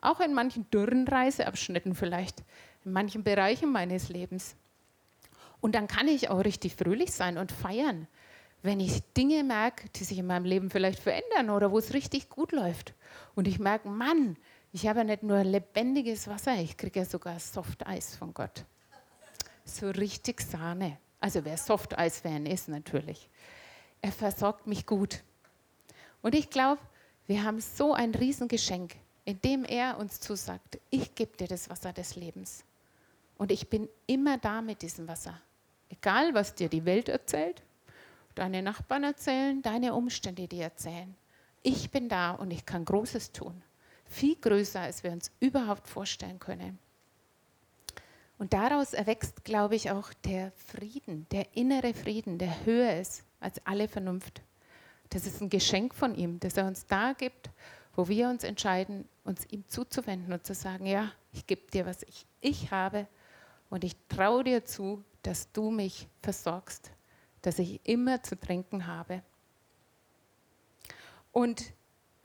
Auch 0.00 0.20
in 0.20 0.34
manchen 0.34 0.68
dürren 0.70 1.08
Reiseabschnitten 1.08 1.94
vielleicht, 1.94 2.42
in 2.84 2.92
manchen 2.92 3.22
Bereichen 3.22 3.72
meines 3.72 4.08
Lebens. 4.08 4.56
Und 5.60 5.74
dann 5.74 5.86
kann 5.86 6.08
ich 6.08 6.28
auch 6.28 6.44
richtig 6.44 6.76
fröhlich 6.76 7.12
sein 7.12 7.38
und 7.38 7.52
feiern, 7.52 8.06
wenn 8.64 8.80
ich 8.80 9.02
Dinge 9.12 9.44
merke, 9.44 9.90
die 9.90 10.04
sich 10.04 10.18
in 10.18 10.26
meinem 10.26 10.46
Leben 10.46 10.70
vielleicht 10.70 10.98
verändern 10.98 11.50
oder 11.50 11.70
wo 11.70 11.78
es 11.78 11.92
richtig 11.92 12.30
gut 12.30 12.50
läuft. 12.50 12.94
Und 13.34 13.46
ich 13.46 13.58
merke, 13.58 13.88
Mann, 13.88 14.38
ich 14.72 14.86
habe 14.86 15.00
ja 15.00 15.04
nicht 15.04 15.22
nur 15.22 15.44
lebendiges 15.44 16.28
Wasser, 16.28 16.54
ich 16.54 16.78
kriege 16.78 17.00
ja 17.00 17.04
sogar 17.04 17.38
Softeis 17.38 18.16
von 18.16 18.32
Gott. 18.32 18.64
So 19.66 19.90
richtig 19.90 20.40
Sahne. 20.40 20.96
Also 21.20 21.44
wer 21.44 21.58
Softeis-Fan 21.58 22.46
ist 22.46 22.68
natürlich. 22.68 23.28
Er 24.00 24.12
versorgt 24.12 24.66
mich 24.66 24.86
gut. 24.86 25.22
Und 26.22 26.34
ich 26.34 26.48
glaube, 26.48 26.80
wir 27.26 27.44
haben 27.44 27.60
so 27.60 27.92
ein 27.92 28.14
Riesengeschenk, 28.14 28.96
indem 29.26 29.66
er 29.66 29.98
uns 29.98 30.20
zusagt, 30.20 30.78
ich 30.88 31.14
gebe 31.14 31.36
dir 31.36 31.48
das 31.48 31.68
Wasser 31.68 31.92
des 31.92 32.16
Lebens. 32.16 32.64
Und 33.36 33.52
ich 33.52 33.68
bin 33.68 33.90
immer 34.06 34.38
da 34.38 34.62
mit 34.62 34.80
diesem 34.80 35.06
Wasser. 35.06 35.38
Egal, 35.90 36.32
was 36.32 36.54
dir 36.54 36.70
die 36.70 36.86
Welt 36.86 37.10
erzählt, 37.10 37.62
deine 38.34 38.62
Nachbarn 38.62 39.04
erzählen, 39.04 39.62
deine 39.62 39.94
Umstände 39.94 40.48
dir 40.48 40.64
erzählen. 40.64 41.14
Ich 41.62 41.90
bin 41.90 42.08
da 42.08 42.32
und 42.32 42.50
ich 42.50 42.66
kann 42.66 42.84
Großes 42.84 43.32
tun. 43.32 43.62
Viel 44.04 44.36
größer, 44.36 44.80
als 44.80 45.02
wir 45.02 45.12
uns 45.12 45.30
überhaupt 45.40 45.88
vorstellen 45.88 46.38
können. 46.38 46.78
Und 48.38 48.52
daraus 48.52 48.92
erwächst, 48.92 49.44
glaube 49.44 49.76
ich, 49.76 49.90
auch 49.90 50.12
der 50.24 50.52
Frieden, 50.52 51.26
der 51.30 51.56
innere 51.56 51.94
Frieden, 51.94 52.38
der 52.38 52.66
höher 52.66 52.96
ist 53.00 53.24
als 53.40 53.64
alle 53.64 53.88
Vernunft. 53.88 54.42
Das 55.10 55.26
ist 55.26 55.40
ein 55.40 55.48
Geschenk 55.48 55.94
von 55.94 56.14
ihm, 56.14 56.40
das 56.40 56.56
er 56.56 56.66
uns 56.66 56.86
da 56.86 57.12
gibt, 57.12 57.50
wo 57.94 58.08
wir 58.08 58.28
uns 58.28 58.42
entscheiden, 58.42 59.08
uns 59.24 59.46
ihm 59.50 59.64
zuzuwenden 59.68 60.32
und 60.32 60.44
zu 60.44 60.54
sagen, 60.54 60.86
ja, 60.86 61.12
ich 61.32 61.46
gebe 61.46 61.70
dir, 61.70 61.86
was 61.86 62.02
ich, 62.02 62.26
ich 62.40 62.70
habe 62.70 63.06
und 63.70 63.84
ich 63.84 63.96
traue 64.08 64.44
dir 64.44 64.64
zu, 64.64 65.02
dass 65.22 65.50
du 65.52 65.70
mich 65.70 66.08
versorgst 66.20 66.90
dass 67.46 67.58
ich 67.58 67.80
immer 67.84 68.22
zu 68.22 68.38
trinken 68.38 68.86
habe. 68.86 69.22
Und 71.32 71.72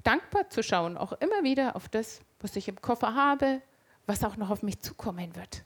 dankbar 0.03 0.49
zu 0.49 0.63
schauen, 0.63 0.97
auch 0.97 1.13
immer 1.13 1.43
wieder 1.43 1.75
auf 1.75 1.89
das, 1.89 2.21
was 2.39 2.55
ich 2.55 2.67
im 2.67 2.81
Koffer 2.81 3.15
habe, 3.15 3.61
was 4.05 4.23
auch 4.23 4.37
noch 4.37 4.49
auf 4.49 4.63
mich 4.63 4.79
zukommen 4.79 5.35
wird. 5.35 5.63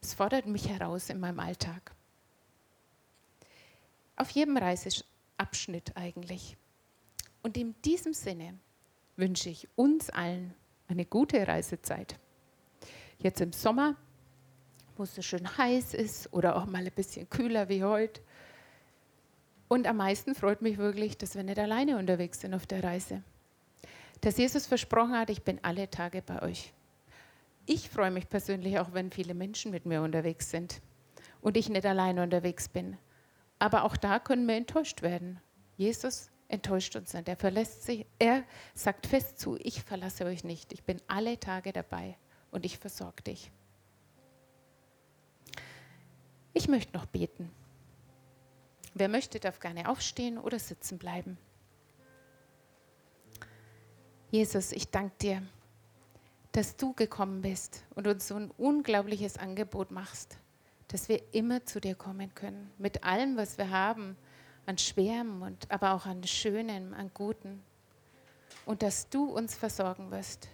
Es 0.00 0.14
fordert 0.14 0.46
mich 0.46 0.68
heraus 0.68 1.10
in 1.10 1.20
meinem 1.20 1.40
Alltag. 1.40 1.94
Auf 4.16 4.30
jedem 4.30 4.56
Reiseabschnitt 4.56 5.96
eigentlich. 5.96 6.56
Und 7.42 7.56
in 7.56 7.74
diesem 7.82 8.14
Sinne 8.14 8.58
wünsche 9.16 9.50
ich 9.50 9.68
uns 9.76 10.10
allen 10.10 10.54
eine 10.88 11.04
gute 11.04 11.46
Reisezeit. 11.46 12.18
Jetzt 13.18 13.40
im 13.40 13.52
Sommer, 13.52 13.96
wo 14.96 15.04
es 15.04 15.14
so 15.14 15.22
schön 15.22 15.56
heiß 15.56 15.94
ist 15.94 16.32
oder 16.32 16.56
auch 16.56 16.66
mal 16.66 16.84
ein 16.84 16.92
bisschen 16.92 17.28
kühler 17.28 17.68
wie 17.68 17.84
heute, 17.84 18.20
und 19.72 19.86
am 19.86 19.96
meisten 19.96 20.34
freut 20.34 20.60
mich 20.60 20.76
wirklich, 20.76 21.16
dass 21.16 21.34
wir 21.34 21.44
nicht 21.44 21.58
alleine 21.58 21.96
unterwegs 21.96 22.40
sind 22.40 22.52
auf 22.52 22.66
der 22.66 22.84
Reise. 22.84 23.22
Dass 24.20 24.36
Jesus 24.36 24.66
versprochen 24.66 25.16
hat, 25.16 25.30
ich 25.30 25.44
bin 25.44 25.60
alle 25.62 25.88
Tage 25.88 26.20
bei 26.20 26.42
euch. 26.42 26.74
Ich 27.64 27.88
freue 27.88 28.10
mich 28.10 28.28
persönlich 28.28 28.78
auch, 28.78 28.92
wenn 28.92 29.10
viele 29.10 29.32
Menschen 29.32 29.70
mit 29.70 29.86
mir 29.86 30.02
unterwegs 30.02 30.50
sind 30.50 30.82
und 31.40 31.56
ich 31.56 31.70
nicht 31.70 31.86
alleine 31.86 32.22
unterwegs 32.22 32.68
bin. 32.68 32.98
Aber 33.58 33.84
auch 33.84 33.96
da 33.96 34.18
können 34.18 34.46
wir 34.46 34.56
enttäuscht 34.56 35.00
werden. 35.00 35.40
Jesus 35.78 36.30
enttäuscht 36.48 36.94
uns 36.94 37.14
nicht. 37.14 37.26
Er 37.26 37.36
verlässt 37.36 37.84
sich, 37.84 38.04
er 38.18 38.44
sagt 38.74 39.06
fest 39.06 39.38
zu, 39.40 39.56
ich 39.58 39.82
verlasse 39.82 40.26
euch 40.26 40.44
nicht. 40.44 40.74
Ich 40.74 40.82
bin 40.82 41.00
alle 41.06 41.40
Tage 41.40 41.72
dabei 41.72 42.18
und 42.50 42.66
ich 42.66 42.76
versorge 42.76 43.22
dich. 43.22 43.50
Ich 46.52 46.68
möchte 46.68 46.92
noch 46.92 47.06
beten. 47.06 47.50
Wer 48.94 49.08
möchte, 49.08 49.40
darf 49.40 49.58
gerne 49.58 49.88
aufstehen 49.88 50.38
oder 50.38 50.58
sitzen 50.58 50.98
bleiben. 50.98 51.38
Jesus, 54.30 54.72
ich 54.72 54.90
danke 54.90 55.14
dir, 55.20 55.42
dass 56.52 56.76
du 56.76 56.92
gekommen 56.92 57.40
bist 57.40 57.84
und 57.94 58.06
uns 58.06 58.28
so 58.28 58.34
ein 58.34 58.50
unglaubliches 58.50 59.38
Angebot 59.38 59.90
machst, 59.90 60.36
dass 60.88 61.08
wir 61.08 61.22
immer 61.32 61.64
zu 61.64 61.80
dir 61.80 61.94
kommen 61.94 62.34
können, 62.34 62.70
mit 62.78 63.04
allem, 63.04 63.36
was 63.36 63.56
wir 63.56 63.70
haben, 63.70 64.16
an 64.66 64.78
Schwerem 64.78 65.42
und 65.42 65.70
aber 65.70 65.92
auch 65.94 66.06
an 66.06 66.22
Schönem, 66.24 66.94
an 66.94 67.10
Guten. 67.14 67.62
Und 68.66 68.82
dass 68.82 69.08
du 69.08 69.24
uns 69.24 69.54
versorgen 69.54 70.10
wirst 70.10 70.48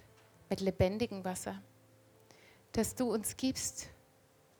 mit 0.49 0.61
lebendigem 0.61 1.23
Wasser, 1.25 1.61
dass 2.71 2.95
du 2.95 3.13
uns 3.13 3.35
gibst 3.35 3.89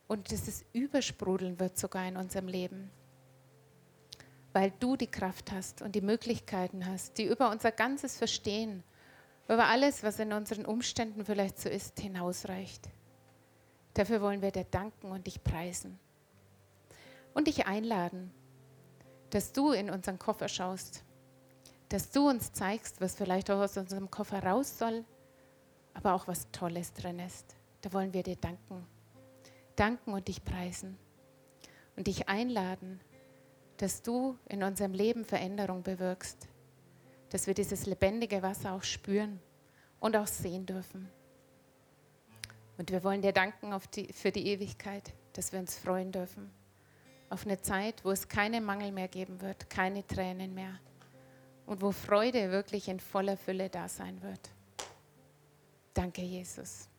und 0.06 0.30
dass 0.30 0.48
es 0.48 0.64
übersprudeln 0.72 1.58
wird 1.58 1.78
sogar 1.78 2.06
in 2.06 2.16
unserem 2.16 2.48
Leben 2.48 2.90
weil 4.52 4.72
du 4.80 4.96
die 4.96 5.10
Kraft 5.10 5.52
hast 5.52 5.82
und 5.82 5.94
die 5.94 6.00
Möglichkeiten 6.00 6.86
hast, 6.86 7.18
die 7.18 7.24
über 7.24 7.50
unser 7.50 7.72
ganzes 7.72 8.16
Verstehen, 8.16 8.82
über 9.48 9.66
alles, 9.66 10.02
was 10.02 10.18
in 10.18 10.32
unseren 10.32 10.64
Umständen 10.64 11.24
vielleicht 11.24 11.58
so 11.58 11.68
ist, 11.68 11.98
hinausreicht. 12.00 12.88
Dafür 13.94 14.20
wollen 14.20 14.42
wir 14.42 14.52
dir 14.52 14.64
danken 14.64 15.10
und 15.10 15.26
dich 15.26 15.42
preisen. 15.42 15.98
Und 17.34 17.46
dich 17.46 17.66
einladen, 17.66 18.32
dass 19.30 19.52
du 19.52 19.72
in 19.72 19.90
unseren 19.90 20.18
Koffer 20.18 20.48
schaust, 20.48 21.04
dass 21.88 22.10
du 22.10 22.28
uns 22.28 22.52
zeigst, 22.52 23.00
was 23.00 23.16
vielleicht 23.16 23.50
auch 23.50 23.60
aus 23.60 23.76
unserem 23.76 24.10
Koffer 24.10 24.42
raus 24.42 24.78
soll, 24.78 25.04
aber 25.94 26.14
auch 26.14 26.28
was 26.28 26.50
Tolles 26.52 26.92
drin 26.92 27.18
ist. 27.18 27.56
Da 27.82 27.92
wollen 27.92 28.12
wir 28.12 28.22
dir 28.22 28.36
danken. 28.36 28.86
Danken 29.76 30.12
und 30.12 30.28
dich 30.28 30.44
preisen. 30.44 30.96
Und 31.96 32.06
dich 32.06 32.28
einladen, 32.28 33.00
dass 33.80 34.02
du 34.02 34.36
in 34.48 34.62
unserem 34.62 34.92
Leben 34.92 35.24
Veränderung 35.24 35.82
bewirkst, 35.82 36.48
dass 37.30 37.46
wir 37.46 37.54
dieses 37.54 37.86
lebendige 37.86 38.42
Wasser 38.42 38.72
auch 38.72 38.82
spüren 38.82 39.40
und 40.00 40.16
auch 40.16 40.26
sehen 40.26 40.66
dürfen. 40.66 41.08
Und 42.76 42.90
wir 42.90 43.02
wollen 43.04 43.22
dir 43.22 43.32
danken 43.32 43.74
die, 43.94 44.12
für 44.12 44.32
die 44.32 44.48
Ewigkeit, 44.48 45.12
dass 45.32 45.52
wir 45.52 45.60
uns 45.60 45.78
freuen 45.78 46.12
dürfen 46.12 46.50
auf 47.30 47.46
eine 47.46 47.60
Zeit, 47.62 48.04
wo 48.04 48.10
es 48.10 48.28
keinen 48.28 48.64
Mangel 48.64 48.92
mehr 48.92 49.08
geben 49.08 49.40
wird, 49.40 49.70
keine 49.70 50.06
Tränen 50.06 50.52
mehr 50.52 50.78
und 51.64 51.80
wo 51.80 51.92
Freude 51.92 52.50
wirklich 52.50 52.88
in 52.88 53.00
voller 53.00 53.36
Fülle 53.36 53.70
da 53.70 53.88
sein 53.88 54.20
wird. 54.20 54.50
Danke, 55.94 56.22
Jesus. 56.22 56.89